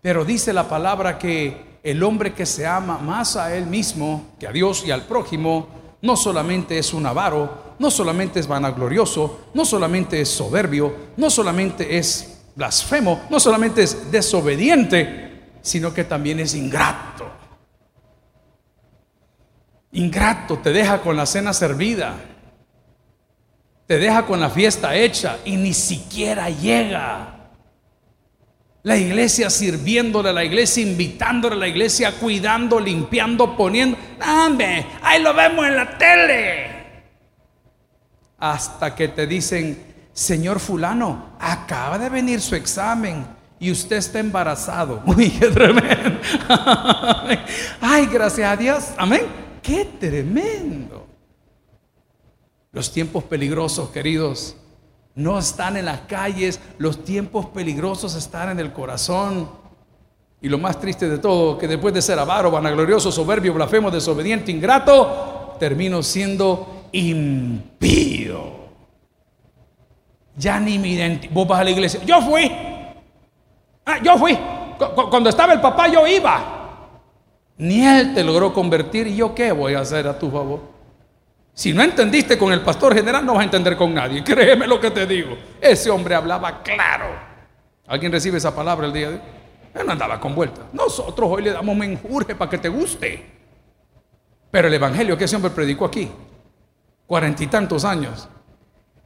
Pero 0.04 0.24
dice 0.24 0.54
la 0.54 0.70
palabra 0.70 1.18
que 1.18 1.67
el 1.88 2.04
hombre 2.04 2.34
que 2.34 2.46
se 2.46 2.68
ama 2.68 2.98
más 2.98 3.38
a 3.38 3.56
él 3.56 3.66
mismo 3.66 4.34
que 4.38 4.46
a 4.46 4.52
Dios 4.52 4.84
y 4.86 4.92
al 4.92 5.04
prójimo, 5.04 5.70
no 6.02 6.18
solamente 6.18 6.78
es 6.78 6.94
un 6.94 7.06
avaro, 7.06 7.76
no 7.80 7.90
solamente 7.90 8.42
es 8.42 8.48
vanaglorioso, 8.48 9.52
no 9.54 9.64
solamente 9.64 10.20
es 10.20 10.28
soberbio, 10.28 10.94
no 11.16 11.30
solamente 11.30 11.98
es 11.98 12.42
blasfemo, 12.56 13.22
no 13.30 13.40
solamente 13.40 13.84
es 13.84 14.12
desobediente, 14.12 15.52
sino 15.62 15.94
que 15.94 16.04
también 16.04 16.42
es 16.42 16.56
ingrato. 16.56 17.32
Ingrato 19.94 20.58
te 20.58 20.74
deja 20.74 21.02
con 21.02 21.16
la 21.16 21.26
cena 21.26 21.54
servida, 21.54 22.18
te 23.86 23.98
deja 23.98 24.26
con 24.26 24.42
la 24.42 24.50
fiesta 24.50 24.94
hecha 24.94 25.38
y 25.46 25.56
ni 25.56 25.74
siquiera 25.74 26.50
llega. 26.50 27.37
La 28.88 28.96
iglesia 28.96 29.50
sirviéndole 29.50 30.30
a 30.30 30.32
la 30.32 30.46
iglesia, 30.46 30.82
invitándole 30.82 31.56
a 31.56 31.58
la 31.58 31.68
iglesia, 31.68 32.18
cuidando, 32.18 32.80
limpiando, 32.80 33.58
poniendo. 33.58 33.98
¡Dame! 34.18 34.88
Ahí 35.02 35.22
lo 35.22 35.34
vemos 35.34 35.68
en 35.68 35.76
la 35.76 35.98
tele. 35.98 36.68
Hasta 38.38 38.96
que 38.96 39.10
te 39.10 39.28
dicen, 39.28 39.78
señor 40.14 40.62
fulano, 40.62 41.34
acaba 41.38 42.00
de 42.00 42.08
venir 42.08 42.40
su 42.40 42.56
examen 42.56 43.28
y 43.60 43.72
usted 43.72 43.98
está 43.98 44.20
embarazado. 44.20 45.04
Uy, 45.06 45.32
qué 45.32 45.48
tremendo. 45.48 46.22
Ay, 47.82 48.06
gracias 48.06 48.50
a 48.50 48.56
Dios. 48.56 48.86
Amén. 48.98 49.24
¡Qué 49.62 49.84
tremendo! 50.00 51.06
Los 52.72 52.90
tiempos 52.94 53.26
peligrosos, 53.26 53.90
queridos, 53.90 54.56
no 55.18 55.40
están 55.40 55.78
en 55.78 55.86
las 55.86 56.02
calles, 56.02 56.60
los 56.78 57.04
tiempos 57.04 57.48
peligrosos 57.48 58.14
están 58.14 58.50
en 58.52 58.60
el 58.60 58.72
corazón. 58.72 59.50
Y 60.40 60.48
lo 60.48 60.60
más 60.60 60.80
triste 60.80 61.10
de 61.10 61.18
todo, 61.18 61.58
que 61.58 61.68
después 61.68 61.92
de 61.92 62.04
ser 62.04 62.20
avaro, 62.20 62.52
vanaglorioso, 62.52 63.12
soberbio, 63.12 63.52
blasfemo, 63.56 63.90
desobediente, 63.90 64.52
ingrato, 64.52 65.56
termino 65.60 66.04
siendo 66.04 66.86
impío. 66.92 68.44
Ya 70.36 70.60
ni 70.60 70.78
me 70.78 70.90
identifico. 70.90 71.34
Vos 71.34 71.48
vas 71.48 71.62
a 71.62 71.64
la 71.64 71.72
iglesia. 71.72 72.00
Yo 72.06 72.22
fui. 72.22 72.52
Ah, 73.86 73.98
yo 74.04 74.20
fui. 74.20 74.38
Cuando 75.10 75.32
estaba 75.32 75.52
el 75.54 75.62
papá, 75.62 75.88
yo 75.88 76.06
iba. 76.06 76.92
Ni 77.58 77.84
él 77.84 78.14
te 78.14 78.24
logró 78.24 78.54
convertir. 78.54 79.08
¿Y 79.08 79.16
yo 79.16 79.34
qué 79.34 79.52
voy 79.52 79.74
a 79.74 79.80
hacer 79.80 80.08
a 80.08 80.20
tu 80.20 80.30
favor? 80.30 80.77
Si 81.58 81.74
no 81.74 81.82
entendiste 81.82 82.38
con 82.38 82.54
el 82.54 82.62
pastor 82.62 82.94
general, 82.94 83.26
no 83.26 83.34
vas 83.34 83.42
a 83.42 83.46
entender 83.46 83.76
con 83.76 83.92
nadie. 83.92 84.24
Créeme 84.24 84.68
lo 84.68 84.80
que 84.80 84.92
te 84.92 85.08
digo. 85.08 85.36
Ese 85.60 85.90
hombre 85.90 86.14
hablaba 86.14 86.62
claro. 86.62 87.08
¿Alguien 87.88 88.12
recibe 88.12 88.38
esa 88.38 88.56
palabra 88.56 88.86
el 88.86 88.94
día 88.94 89.10
de 89.10 89.16
hoy? 89.16 89.22
Él 89.74 89.84
no 89.84 89.92
andaba 89.92 90.20
con 90.20 90.36
vueltas. 90.36 90.66
Nosotros 90.72 91.28
hoy 91.28 91.42
le 91.42 91.52
damos 91.52 91.76
menjurje 91.76 92.36
para 92.36 92.52
que 92.52 92.60
te 92.60 92.70
guste. 92.70 93.26
Pero 94.52 94.68
el 94.68 94.74
evangelio 94.76 95.18
que 95.18 95.24
ese 95.24 95.36
hombre 95.36 95.50
predicó 95.50 95.86
aquí, 95.86 96.12
cuarenta 97.08 97.44
y 97.44 97.48
tantos 97.48 97.86
años, 97.86 98.30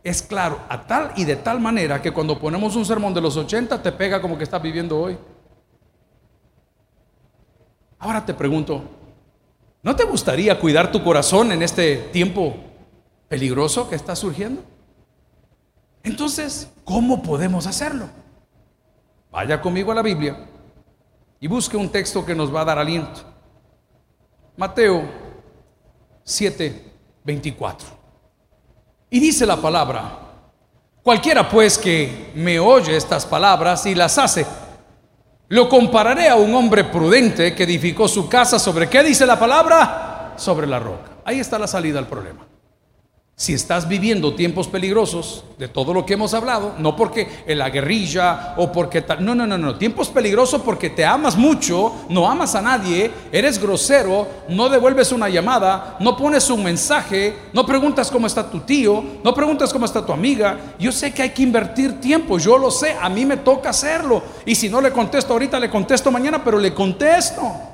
es 0.04 0.22
claro 0.22 0.60
a 0.68 0.86
tal 0.86 1.14
y 1.16 1.24
de 1.24 1.38
tal 1.38 1.62
manera 1.62 2.02
que 2.02 2.12
cuando 2.12 2.38
ponemos 2.38 2.76
un 2.76 2.84
sermón 2.84 3.14
de 3.14 3.22
los 3.22 3.38
80 3.38 3.82
te 3.82 3.94
pega 3.94 4.22
como 4.22 4.38
que 4.38 4.44
estás 4.44 4.62
viviendo 4.62 5.00
hoy. 5.00 5.18
Ahora 7.98 8.26
te 8.26 8.34
pregunto, 8.34 8.84
¿no 9.84 9.96
te 9.96 10.04
gustaría 10.04 10.60
cuidar 10.60 10.92
tu 10.92 11.04
corazón 11.04 11.52
en 11.52 11.62
este 11.62 11.98
tiempo 11.98 12.56
peligroso 13.28 13.90
que 13.90 13.96
está 13.96 14.16
surgiendo? 14.16 14.64
Entonces, 16.04 16.70
¿cómo 16.84 17.22
podemos 17.22 17.68
hacerlo? 17.68 18.10
Vaya 19.32 19.62
conmigo 19.62 19.92
a 19.92 19.96
la 19.96 20.02
Biblia 20.02 20.46
y 21.40 21.48
busque 21.48 21.78
un 21.78 21.90
texto 21.90 22.26
que 22.26 22.36
nos 22.36 22.54
va 22.54 22.62
a 22.62 22.66
dar 22.66 22.80
aliento. 22.80 23.22
Mateo 24.58 25.04
7, 26.24 26.92
24. 27.24 27.88
Y 29.10 29.20
dice 29.20 29.46
la 29.46 29.58
palabra, 29.58 30.20
cualquiera 31.04 31.48
pues 31.50 31.78
que 31.78 32.32
me 32.36 32.60
oye 32.60 32.96
estas 32.96 33.26
palabras 33.26 33.86
y 33.86 33.96
las 33.96 34.18
hace, 34.18 34.46
lo 35.52 35.68
compararé 35.68 36.30
a 36.30 36.36
un 36.36 36.56
hombre 36.56 36.86
prudente 36.86 37.54
que 37.54 37.64
edificó 37.64 38.08
su 38.08 38.30
casa 38.30 38.58
sobre, 38.58 38.88
¿qué 38.88 39.04
dice 39.04 39.26
la 39.26 39.38
palabra? 39.38 40.34
Sobre 40.38 40.66
la 40.66 40.80
roca. 40.80 41.12
Ahí 41.26 41.42
está 41.42 41.60
la 41.60 41.68
salida 41.68 42.00
al 42.00 42.08
problema. 42.08 42.51
Si 43.42 43.56
estás 43.56 43.88
viviendo 43.88 44.36
tiempos 44.36 44.68
peligrosos 44.68 45.44
de 45.58 45.68
todo 45.68 45.96
lo 45.96 46.06
que 46.06 46.14
hemos 46.14 46.36
hablado, 46.36 46.76
no 46.78 46.96
porque 46.96 47.28
en 47.48 47.58
la 47.58 47.72
guerrilla 47.72 48.54
o 48.58 48.72
porque 48.72 49.02
tal, 49.02 49.26
no, 49.26 49.34
no, 49.34 49.48
no, 49.48 49.58
no, 49.58 49.80
tiempos 49.80 50.10
peligrosos 50.10 50.62
porque 50.62 50.92
te 50.92 51.04
amas 51.04 51.36
mucho, 51.36 51.92
no 52.10 52.30
amas 52.30 52.54
a 52.54 52.62
nadie, 52.62 53.10
eres 53.32 53.60
grosero, 53.60 54.28
no 54.48 54.70
devuelves 54.70 55.12
una 55.12 55.28
llamada, 55.28 55.98
no 56.00 56.16
pones 56.16 56.52
un 56.52 56.64
mensaje, 56.64 57.34
no 57.52 57.66
preguntas 57.66 58.12
cómo 58.12 58.28
está 58.28 58.48
tu 58.48 58.60
tío, 58.60 59.04
no 59.24 59.34
preguntas 59.34 59.74
cómo 59.74 59.86
está 59.86 60.06
tu 60.06 60.14
amiga. 60.14 60.76
Yo 60.78 60.92
sé 60.92 61.12
que 61.12 61.24
hay 61.24 61.32
que 61.32 61.42
invertir 61.42 62.00
tiempo, 62.00 62.38
yo 62.38 62.60
lo 62.60 62.70
sé, 62.70 62.96
a 63.02 63.10
mí 63.10 63.26
me 63.26 63.38
toca 63.38 63.72
hacerlo. 63.72 64.22
Y 64.46 64.54
si 64.54 64.70
no 64.70 64.80
le 64.80 64.92
contesto 64.92 65.34
ahorita, 65.34 65.60
le 65.60 65.72
contesto 65.72 66.12
mañana, 66.12 66.44
pero 66.44 66.60
le 66.60 66.76
contesto. 66.76 67.71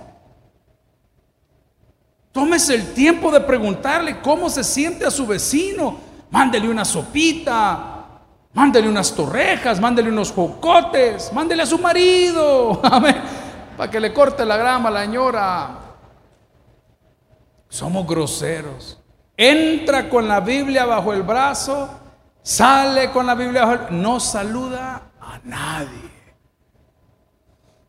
Tómese 2.38 2.76
el 2.76 2.94
tiempo 2.94 3.32
de 3.32 3.42
preguntarle 3.42 4.22
cómo 4.22 4.48
se 4.48 4.64
siente 4.64 5.04
a 5.04 5.10
su 5.10 5.26
vecino. 5.26 5.98
Mándele 6.30 6.70
una 6.70 6.86
sopita, 6.86 8.06
mándele 8.54 8.88
unas 8.88 9.12
torrejas, 9.16 9.80
mándele 9.80 10.12
unos 10.12 10.32
jocotes, 10.32 11.34
mándele 11.34 11.64
a 11.64 11.66
su 11.66 11.80
marido, 11.80 12.80
para 13.76 13.90
que 13.90 14.00
le 14.00 14.14
corte 14.14 14.46
la 14.46 14.56
grama 14.56 14.90
a 14.90 14.92
la 14.92 15.02
señora. 15.02 15.80
Somos 17.70 18.06
groseros. 18.06 19.00
Entra 19.36 20.08
con 20.08 20.28
la 20.28 20.40
Biblia 20.40 20.86
bajo 20.86 21.14
el 21.14 21.24
brazo, 21.24 21.90
sale 22.44 23.10
con 23.10 23.26
la 23.26 23.34
Biblia 23.34 23.66
bajo 23.66 23.88
el... 23.90 24.00
No 24.00 24.20
saluda 24.20 25.10
a 25.20 25.40
nadie. 25.44 26.12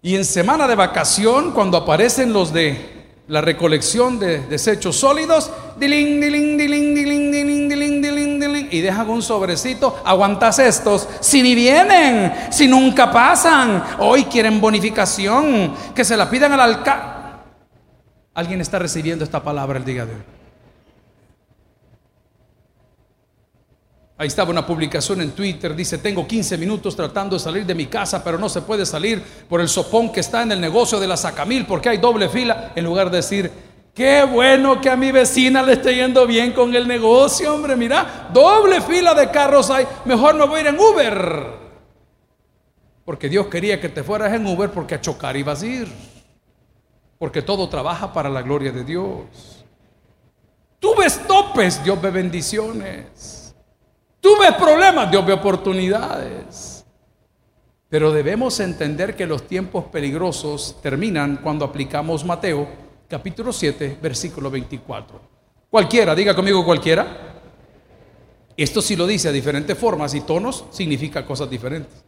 Y 0.01 0.17
en 0.17 0.25
semana 0.25 0.67
de 0.67 0.75
vacación, 0.75 1.53
cuando 1.53 1.77
aparecen 1.77 2.33
los 2.33 2.51
de 2.51 2.98
la 3.29 3.43
recolección 3.43 4.19
de 4.19 4.41
desechos 4.41 4.97
sólidos, 4.97 5.51
diling, 5.79 6.21
diling, 6.21 6.57
diling, 6.57 6.95
diling, 6.95 7.31
diling, 7.31 7.69
diling, 7.69 8.03
diling, 8.03 8.41
diling, 8.41 8.69
y 8.71 8.81
dejan 8.81 9.09
un 9.11 9.23
sobrecito, 9.23 10.01
aguantas 10.05 10.59
estos, 10.59 11.07
si 11.21 11.43
ni 11.43 11.55
vienen, 11.55 12.33
si 12.51 12.67
nunca 12.67 13.13
pasan, 13.13 13.85
hoy 13.99 14.25
quieren 14.25 14.61
bonificación, 14.61 15.75
que 15.95 16.05
se 16.05 16.17
la 16.17 16.29
pidan 16.31 16.53
al 16.53 16.61
alcalde. 16.61 17.19
¿Alguien 18.35 18.61
está 18.61 18.79
recibiendo 18.79 19.25
esta 19.25 19.43
palabra 19.43 19.79
el 19.79 19.85
día 19.85 20.07
de 20.07 20.15
hoy? 20.15 20.38
Ahí 24.21 24.27
estaba 24.27 24.51
una 24.51 24.67
publicación 24.67 25.21
en 25.21 25.31
Twitter, 25.31 25.77
dice, 25.77 25.97
tengo 25.99 26.27
15 26.27 26.59
minutos 26.59 26.97
tratando 26.97 27.37
de 27.37 27.41
salir 27.41 27.65
de 27.65 27.77
mi 27.77 27.87
casa, 27.87 28.25
pero 28.25 28.37
no 28.37 28.49
se 28.49 28.63
puede 28.63 28.85
salir 28.85 29.23
por 29.49 29.61
el 29.61 29.69
sopón 29.69 30.11
que 30.11 30.19
está 30.19 30.43
en 30.43 30.51
el 30.51 30.61
negocio 30.61 30.99
de 30.99 31.07
la 31.07 31.17
Sacamil, 31.17 31.67
porque 31.67 31.89
hay 31.89 31.99
doble 31.99 32.29
fila, 32.29 32.73
en 32.75 32.85
lugar 32.85 33.13
de 33.13 33.19
decir, 33.19 33.49
qué 33.95 34.25
bueno 34.25 34.81
que 34.81 34.91
a 34.91 34.97
mi 34.97 35.13
vecina 35.13 35.63
le 35.63 35.75
esté 35.75 35.95
yendo 35.95 36.27
bien 36.27 36.53
con 36.53 36.75
el 36.75 36.89
negocio, 36.89 37.55
hombre, 37.55 37.77
mira, 37.77 38.29
doble 38.33 38.81
fila 38.81 39.15
de 39.15 39.31
carros 39.31 39.71
hay, 39.71 39.87
mejor 40.05 40.35
me 40.35 40.47
voy 40.47 40.59
a 40.59 40.63
ir 40.63 40.67
en 40.67 40.81
Uber. 40.81 41.69
Porque 43.05 43.29
Dios 43.29 43.47
quería 43.47 43.81
que 43.81 43.89
te 43.89 44.03
fueras 44.03 44.35
en 44.35 44.45
Uber 44.45 44.71
porque 44.71 44.97
a 44.97 45.01
chocar 45.01 45.37
ibas 45.37 45.63
a 45.63 45.67
ir. 45.67 45.89
Porque 47.21 47.41
todo 47.41 47.69
trabaja 47.69 48.13
para 48.13 48.29
la 48.29 48.43
gloria 48.43 48.73
de 48.73 48.83
Dios. 48.83 49.65
Tú 50.81 50.95
ves 50.97 51.25
topes, 51.27 51.83
Dios 51.85 52.03
ve 52.03 52.11
bendiciones. 52.11 53.48
Tuve 54.21 54.53
problemas, 54.59 55.11
Dios 55.11 55.25
ve 55.25 55.33
oportunidades. 55.33 56.85
Pero 57.89 58.13
debemos 58.13 58.61
entender 58.61 59.17
que 59.17 59.27
los 59.27 59.47
tiempos 59.47 59.87
peligrosos 59.87 60.77
terminan 60.83 61.39
cuando 61.39 61.65
aplicamos 61.65 62.25
Mateo 62.25 62.69
capítulo 63.09 63.53
7, 63.53 63.99
versículo 64.03 64.51
24. 64.51 65.21
Cualquiera, 65.71 66.15
diga 66.15 66.35
conmigo 66.35 66.65
cualquiera. 66.65 67.41
Esto 68.57 68.83
sí 68.83 68.97
lo 68.97 69.07
dice 69.07 69.29
a 69.29 69.33
diferentes 69.33 69.79
formas 69.79 70.15
y 70.15 70.21
tonos, 70.21 70.65
significa 70.71 71.25
cosas 71.25 71.49
diferentes. 71.49 72.05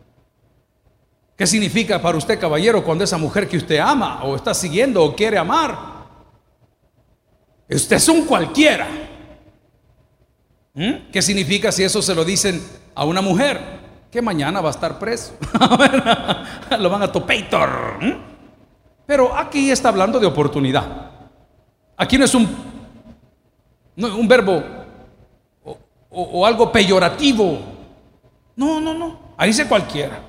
¿Qué 1.36 1.46
significa 1.46 2.02
para 2.02 2.18
usted, 2.18 2.38
caballero, 2.38 2.84
cuando 2.84 3.04
esa 3.04 3.16
mujer 3.16 3.48
que 3.48 3.56
usted 3.56 3.78
ama 3.78 4.24
o 4.24 4.36
está 4.36 4.52
siguiendo 4.52 5.02
o 5.02 5.16
quiere 5.16 5.38
amar? 5.38 6.00
Usted 7.70 7.96
es 7.96 8.08
un 8.08 8.26
cualquiera. 8.26 9.09
¿Mm? 10.74 11.10
¿Qué 11.12 11.22
significa 11.22 11.72
si 11.72 11.82
eso 11.82 12.00
se 12.02 12.14
lo 12.14 12.24
dicen 12.24 12.62
a 12.94 13.04
una 13.04 13.20
mujer? 13.20 13.80
Que 14.10 14.22
mañana 14.22 14.60
va 14.60 14.68
a 14.68 14.72
estar 14.72 14.98
preso. 14.98 15.36
lo 16.78 16.90
van 16.90 17.02
a 17.02 17.12
topator. 17.12 17.98
¿Mm? 18.00 18.12
Pero 19.06 19.36
aquí 19.36 19.70
está 19.70 19.88
hablando 19.88 20.20
de 20.20 20.26
oportunidad. 20.26 21.10
Aquí 21.96 22.16
no 22.16 22.24
es 22.24 22.34
un, 22.34 22.48
un 23.96 24.28
verbo 24.28 24.62
o, 25.64 25.78
o 26.10 26.46
algo 26.46 26.70
peyorativo. 26.70 27.58
No, 28.56 28.80
no, 28.80 28.94
no. 28.94 29.18
Ahí 29.36 29.48
dice 29.48 29.66
cualquiera. 29.66 30.20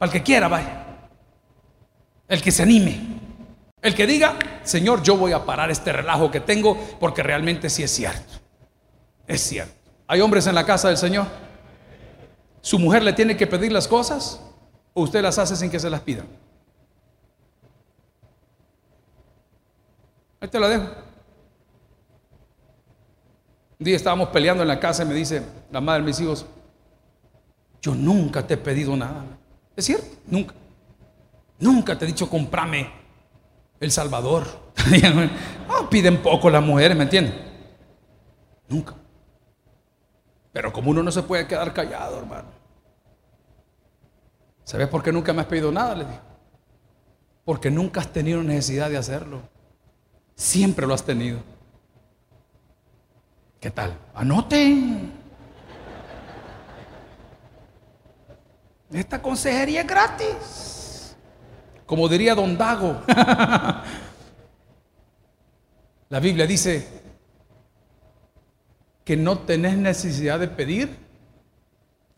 El 0.00 0.10
que 0.10 0.22
quiera, 0.22 0.48
vaya. 0.48 0.84
El 2.28 2.42
que 2.42 2.52
se 2.52 2.62
anime. 2.62 3.00
El 3.80 3.94
que 3.94 4.06
diga, 4.06 4.36
Señor, 4.62 5.02
yo 5.02 5.16
voy 5.16 5.32
a 5.32 5.44
parar 5.44 5.70
este 5.70 5.92
relajo 5.92 6.30
que 6.30 6.40
tengo 6.40 6.76
porque 7.00 7.22
realmente 7.22 7.70
sí 7.70 7.82
es 7.82 7.90
cierto. 7.90 8.47
Es 9.28 9.42
cierto. 9.42 9.74
¿Hay 10.06 10.20
hombres 10.22 10.46
en 10.46 10.54
la 10.54 10.64
casa 10.64 10.88
del 10.88 10.96
Señor? 10.96 11.26
¿Su 12.62 12.78
mujer 12.78 13.02
le 13.02 13.12
tiene 13.12 13.36
que 13.36 13.46
pedir 13.46 13.70
las 13.70 13.86
cosas 13.86 14.40
o 14.94 15.02
usted 15.02 15.22
las 15.22 15.38
hace 15.38 15.54
sin 15.54 15.70
que 15.70 15.78
se 15.78 15.90
las 15.90 16.00
pida? 16.00 16.24
Ahí 20.40 20.48
te 20.48 20.58
la 20.58 20.68
dejo. 20.68 20.84
Un 23.78 23.84
día 23.84 23.96
estábamos 23.96 24.30
peleando 24.30 24.62
en 24.62 24.68
la 24.68 24.80
casa 24.80 25.02
y 25.02 25.06
me 25.06 25.14
dice 25.14 25.42
la 25.70 25.80
madre 25.80 26.00
de 26.00 26.06
mis 26.06 26.20
hijos, 26.20 26.46
yo 27.80 27.94
nunca 27.94 28.44
te 28.44 28.54
he 28.54 28.56
pedido 28.56 28.96
nada. 28.96 29.24
¿Es 29.76 29.84
cierto? 29.84 30.06
Nunca. 30.26 30.54
Nunca 31.60 31.98
te 31.98 32.04
he 32.04 32.08
dicho 32.08 32.28
comprame 32.28 32.90
el 33.78 33.90
Salvador. 33.90 34.46
no, 35.68 35.90
piden 35.90 36.22
poco 36.22 36.50
las 36.50 36.62
mujeres, 36.62 36.96
¿me 36.96 37.04
entienden? 37.04 37.34
Nunca. 38.68 38.94
Pero 40.58 40.72
como 40.72 40.90
uno 40.90 41.04
no 41.04 41.12
se 41.12 41.22
puede 41.22 41.46
quedar 41.46 41.72
callado, 41.72 42.18
hermano. 42.18 42.48
¿Sabes 44.64 44.88
por 44.88 45.04
qué 45.04 45.12
nunca 45.12 45.32
me 45.32 45.42
has 45.42 45.46
pedido 45.46 45.70
nada? 45.70 45.94
Le 45.94 46.04
dije. 46.04 46.18
Porque 47.44 47.70
nunca 47.70 48.00
has 48.00 48.08
tenido 48.08 48.42
necesidad 48.42 48.90
de 48.90 48.96
hacerlo. 48.96 49.40
Siempre 50.34 50.84
lo 50.84 50.94
has 50.94 51.04
tenido. 51.04 51.38
¿Qué 53.60 53.70
tal? 53.70 53.96
Anoten. 54.16 55.12
Esta 58.90 59.22
consejería 59.22 59.82
es 59.82 59.86
gratis. 59.86 61.16
Como 61.86 62.08
diría 62.08 62.34
don 62.34 62.58
Dago. 62.58 63.00
La 66.08 66.18
Biblia 66.18 66.48
dice 66.48 66.97
que 69.08 69.16
no 69.16 69.38
tenés 69.38 69.74
necesidad 69.78 70.38
de 70.38 70.48
pedir 70.48 70.94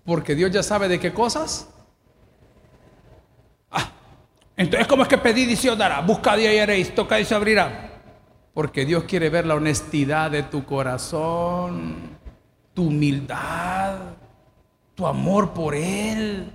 porque 0.05 0.35
Dios 0.35 0.51
ya 0.51 0.65
sabe 0.65 0.89
de 0.89 0.99
qué 0.99 1.15
cosas. 1.15 1.69
Ah, 3.71 3.93
entonces, 4.57 4.89
¿cómo 4.89 5.05
es 5.05 5.09
que 5.09 5.17
pedí 5.17 5.45
y 5.45 5.69
os 5.69 5.79
dará? 5.79 6.01
Buscad 6.01 6.37
y 6.39 6.49
hallaréis, 6.49 6.93
toca 6.93 7.21
y 7.21 7.25
se 7.25 7.37
abrirá. 7.37 8.03
Porque 8.53 8.85
Dios 8.85 9.05
quiere 9.05 9.31
ver 9.31 9.47
la 9.47 9.55
honestidad 9.55 10.33
de 10.33 10.43
tu 10.43 10.65
corazón, 10.65 12.19
tu 12.75 12.89
humildad, 12.89 13.97
tu 14.97 15.07
amor 15.07 15.53
por 15.53 15.77
Él. 15.77 16.51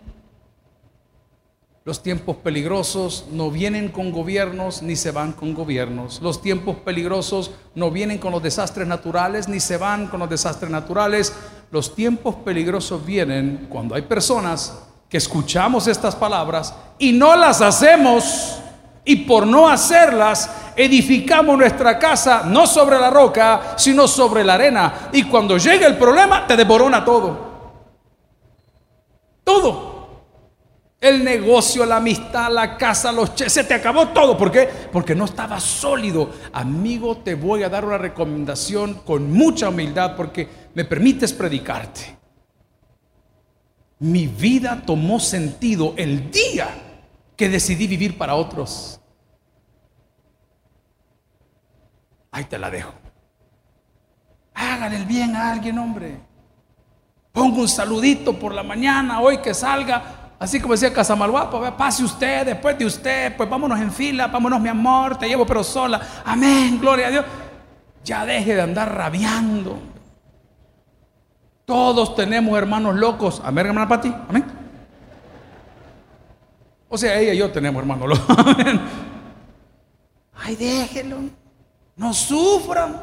Los 1.86 2.02
tiempos 2.02 2.38
peligrosos 2.38 3.26
no 3.32 3.52
vienen 3.52 3.90
con 3.90 4.12
gobiernos 4.12 4.82
ni 4.82 4.96
se 4.96 5.12
van 5.12 5.34
con 5.34 5.54
gobiernos. 5.54 6.20
Los 6.20 6.42
tiempos 6.42 6.78
peligrosos 6.78 7.52
no 7.76 7.92
vienen 7.92 8.18
con 8.18 8.32
los 8.32 8.42
desastres 8.42 8.88
naturales 8.88 9.48
ni 9.48 9.60
se 9.60 9.78
van 9.78 10.08
con 10.08 10.20
los 10.20 10.28
desastres 10.28 10.72
naturales. 10.72 11.32
Los 11.70 11.94
tiempos 11.94 12.38
peligrosos 12.38 13.06
vienen 13.06 13.68
cuando 13.70 13.94
hay 13.94 14.02
personas 14.02 14.80
que 15.08 15.18
escuchamos 15.18 15.88
estas 15.88 16.16
palabras 16.16 16.74
y 16.98 17.12
no 17.12 17.36
las 17.36 17.62
hacemos 17.62 18.58
y 19.04 19.18
por 19.18 19.46
no 19.46 19.70
hacerlas 19.70 20.50
edificamos 20.76 21.56
nuestra 21.56 22.00
casa 22.00 22.46
no 22.48 22.66
sobre 22.66 23.00
la 23.00 23.12
roca, 23.12 23.76
sino 23.76 24.08
sobre 24.08 24.44
la 24.44 24.56
arena. 24.56 25.10
Y 25.14 25.22
cuando 25.22 25.60
llega 25.60 25.86
el 25.86 25.98
problema 26.00 26.48
te 26.48 26.58
devorona 26.58 27.06
todo. 27.06 27.54
Todo 29.44 29.95
el 31.10 31.24
negocio, 31.24 31.86
la 31.86 31.98
amistad, 31.98 32.52
la 32.52 32.78
casa, 32.78 33.12
los 33.12 33.36
cheques, 33.36 33.54
se 33.54 33.64
te 33.64 33.74
acabó 33.74 34.10
todo. 34.10 34.38
¿Por 34.38 34.52
qué? 34.52 34.68
Porque 34.92 35.16
no 35.16 35.26
estaba 35.26 35.60
sólido. 35.60 36.32
Amigo, 36.52 37.18
te 37.18 37.36
voy 37.36 37.64
a 37.64 37.70
dar 37.70 37.86
una 37.86 37.98
recomendación 37.98 38.96
con 39.06 39.32
mucha 39.32 39.70
humildad 39.70 40.16
porque 40.16 40.50
me 40.74 40.84
permites 40.86 41.34
predicarte. 41.34 42.18
Mi 44.00 44.28
vida 44.28 44.82
tomó 44.86 45.20
sentido 45.20 45.94
el 45.96 46.32
día 46.32 46.68
que 47.36 47.50
decidí 47.50 47.88
vivir 47.88 48.18
para 48.18 48.36
otros. 48.36 49.00
Ahí 52.32 52.46
te 52.46 52.58
la 52.58 52.70
dejo. 52.70 52.94
Hágale 54.54 54.98
el 54.98 55.06
bien 55.06 55.36
a 55.36 55.52
alguien, 55.52 55.78
hombre. 55.78 56.20
Pongo 57.32 57.60
un 57.62 57.68
saludito 57.68 58.40
por 58.40 58.54
la 58.54 58.64
mañana, 58.64 59.20
hoy 59.20 59.40
que 59.40 59.54
salga, 59.54 60.15
Así 60.38 60.60
como 60.60 60.74
decía 60.74 60.94
Casamalguapo, 60.94 61.62
pase 61.78 62.04
usted, 62.04 62.46
después 62.46 62.78
de 62.78 62.86
usted, 62.86 63.36
pues 63.38 63.50
vámonos 63.50 63.80
en 63.80 63.92
fila, 63.92 64.28
vámonos 64.28 64.60
mi 64.60 64.70
amor, 64.70 65.18
te 65.18 65.28
llevo 65.28 65.46
pero 65.46 65.64
sola. 65.64 66.02
Amén, 66.26 66.78
gloria 66.80 67.08
a 67.08 67.12
Dios. 67.12 67.26
Ya 68.04 68.26
deje 68.26 68.56
de 68.56 68.62
andar 68.62 68.94
rabiando. 68.94 69.80
Todos 71.66 72.16
tenemos 72.16 72.58
hermanos 72.58 72.96
locos. 72.96 73.42
Amén, 73.44 73.68
hermana 73.68 73.88
Pati. 73.88 74.14
Amén. 74.30 74.46
O 76.90 76.98
sea, 76.98 77.20
ella 77.20 77.34
y 77.34 77.38
yo 77.38 77.52
tenemos 77.52 77.80
hermanos 77.82 78.10
locos. 78.10 78.38
Amén. 78.38 78.82
Ay, 80.36 80.56
déjelo. 80.56 81.18
No 81.96 82.14
sufran. 82.14 83.02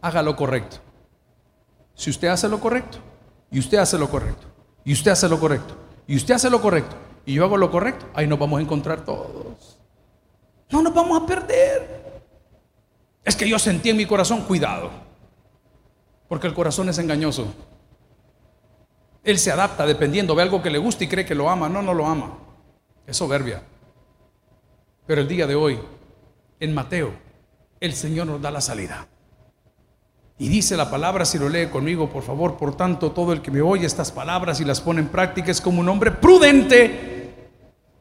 Haga 0.00 0.22
lo 0.22 0.36
correcto. 0.36 0.78
Si 1.94 2.10
usted 2.10 2.28
hace 2.28 2.48
lo 2.48 2.60
correcto, 2.60 2.98
y 3.50 3.58
usted 3.58 3.78
hace 3.78 3.98
lo 3.98 4.08
correcto, 4.08 4.46
y 4.84 4.92
usted 4.92 5.10
hace 5.10 5.28
lo 5.28 5.40
correcto, 5.40 5.74
y 6.06 6.16
usted 6.16 6.34
hace 6.34 6.50
lo 6.50 6.60
correcto 6.60 6.96
y 7.24 7.34
yo 7.34 7.44
hago 7.44 7.56
lo 7.56 7.70
correcto, 7.70 8.06
ahí 8.14 8.26
nos 8.26 8.38
vamos 8.38 8.58
a 8.58 8.62
encontrar 8.62 9.04
todos. 9.04 9.78
No 10.70 10.82
nos 10.82 10.94
vamos 10.94 11.20
a 11.20 11.26
perder. 11.26 12.22
Es 13.24 13.34
que 13.34 13.48
yo 13.48 13.58
sentí 13.58 13.90
en 13.90 13.96
mi 13.96 14.06
corazón, 14.06 14.42
cuidado, 14.42 14.90
porque 16.28 16.46
el 16.46 16.54
corazón 16.54 16.88
es 16.88 16.98
engañoso. 16.98 17.52
Él 19.24 19.38
se 19.40 19.50
adapta 19.50 19.84
dependiendo, 19.84 20.36
ve 20.36 20.42
algo 20.42 20.62
que 20.62 20.70
le 20.70 20.78
gusta 20.78 21.02
y 21.02 21.08
cree 21.08 21.26
que 21.26 21.34
lo 21.34 21.50
ama. 21.50 21.68
No, 21.68 21.82
no 21.82 21.92
lo 21.92 22.06
ama. 22.06 22.38
Es 23.04 23.16
soberbia. 23.16 23.60
Pero 25.04 25.20
el 25.20 25.26
día 25.26 25.48
de 25.48 25.56
hoy, 25.56 25.80
en 26.60 26.72
Mateo, 26.72 27.12
el 27.80 27.92
Señor 27.92 28.28
nos 28.28 28.40
da 28.40 28.52
la 28.52 28.60
salida. 28.60 29.08
Y 30.38 30.48
dice 30.48 30.76
la 30.76 30.90
palabra, 30.90 31.24
si 31.24 31.38
lo 31.38 31.48
lee 31.48 31.68
conmigo, 31.68 32.10
por 32.10 32.22
favor, 32.22 32.56
por 32.56 32.76
tanto, 32.76 33.12
todo 33.12 33.32
el 33.32 33.40
que 33.40 33.50
me 33.50 33.62
oye 33.62 33.86
estas 33.86 34.12
palabras 34.12 34.60
y 34.60 34.64
las 34.64 34.82
pone 34.82 35.00
en 35.00 35.08
práctica 35.08 35.50
es 35.50 35.60
como 35.60 35.80
un 35.80 35.88
hombre 35.88 36.10
prudente 36.10 37.34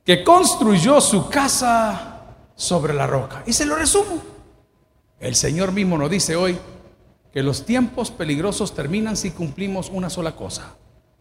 que 0.03 0.23
construyó 0.23 0.99
su 0.99 1.29
casa 1.29 2.23
sobre 2.55 2.93
la 2.93 3.07
roca. 3.07 3.43
Y 3.45 3.53
se 3.53 3.65
lo 3.65 3.75
resumo. 3.75 4.21
El 5.19 5.35
Señor 5.35 5.71
mismo 5.71 5.97
nos 5.97 6.09
dice 6.09 6.35
hoy 6.35 6.57
que 7.33 7.41
los 7.41 7.65
tiempos 7.65 8.11
peligrosos 8.11 8.75
terminan 8.75 9.15
si 9.15 9.31
cumplimos 9.31 9.89
una 9.89 10.09
sola 10.09 10.35
cosa. 10.35 10.75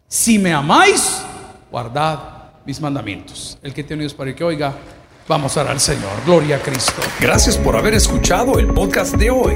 Si 0.07 0.37
me 0.37 0.53
amáis, 0.53 1.21
guardad 1.71 2.19
mis 2.65 2.81
mandamientos. 2.81 3.57
El 3.63 3.73
que 3.73 3.83
tiene 3.83 4.01
oídos 4.01 4.13
para 4.13 4.35
que 4.35 4.43
oiga, 4.43 4.73
vamos 5.27 5.55
a 5.55 5.61
orar 5.61 5.73
al 5.73 5.79
Señor. 5.79 6.11
Gloria 6.25 6.57
a 6.57 6.59
Cristo. 6.59 7.01
Gracias 7.21 7.57
por 7.57 7.77
haber 7.77 7.93
escuchado 7.93 8.59
el 8.59 8.67
podcast 8.67 9.15
de 9.15 9.31
hoy. 9.31 9.55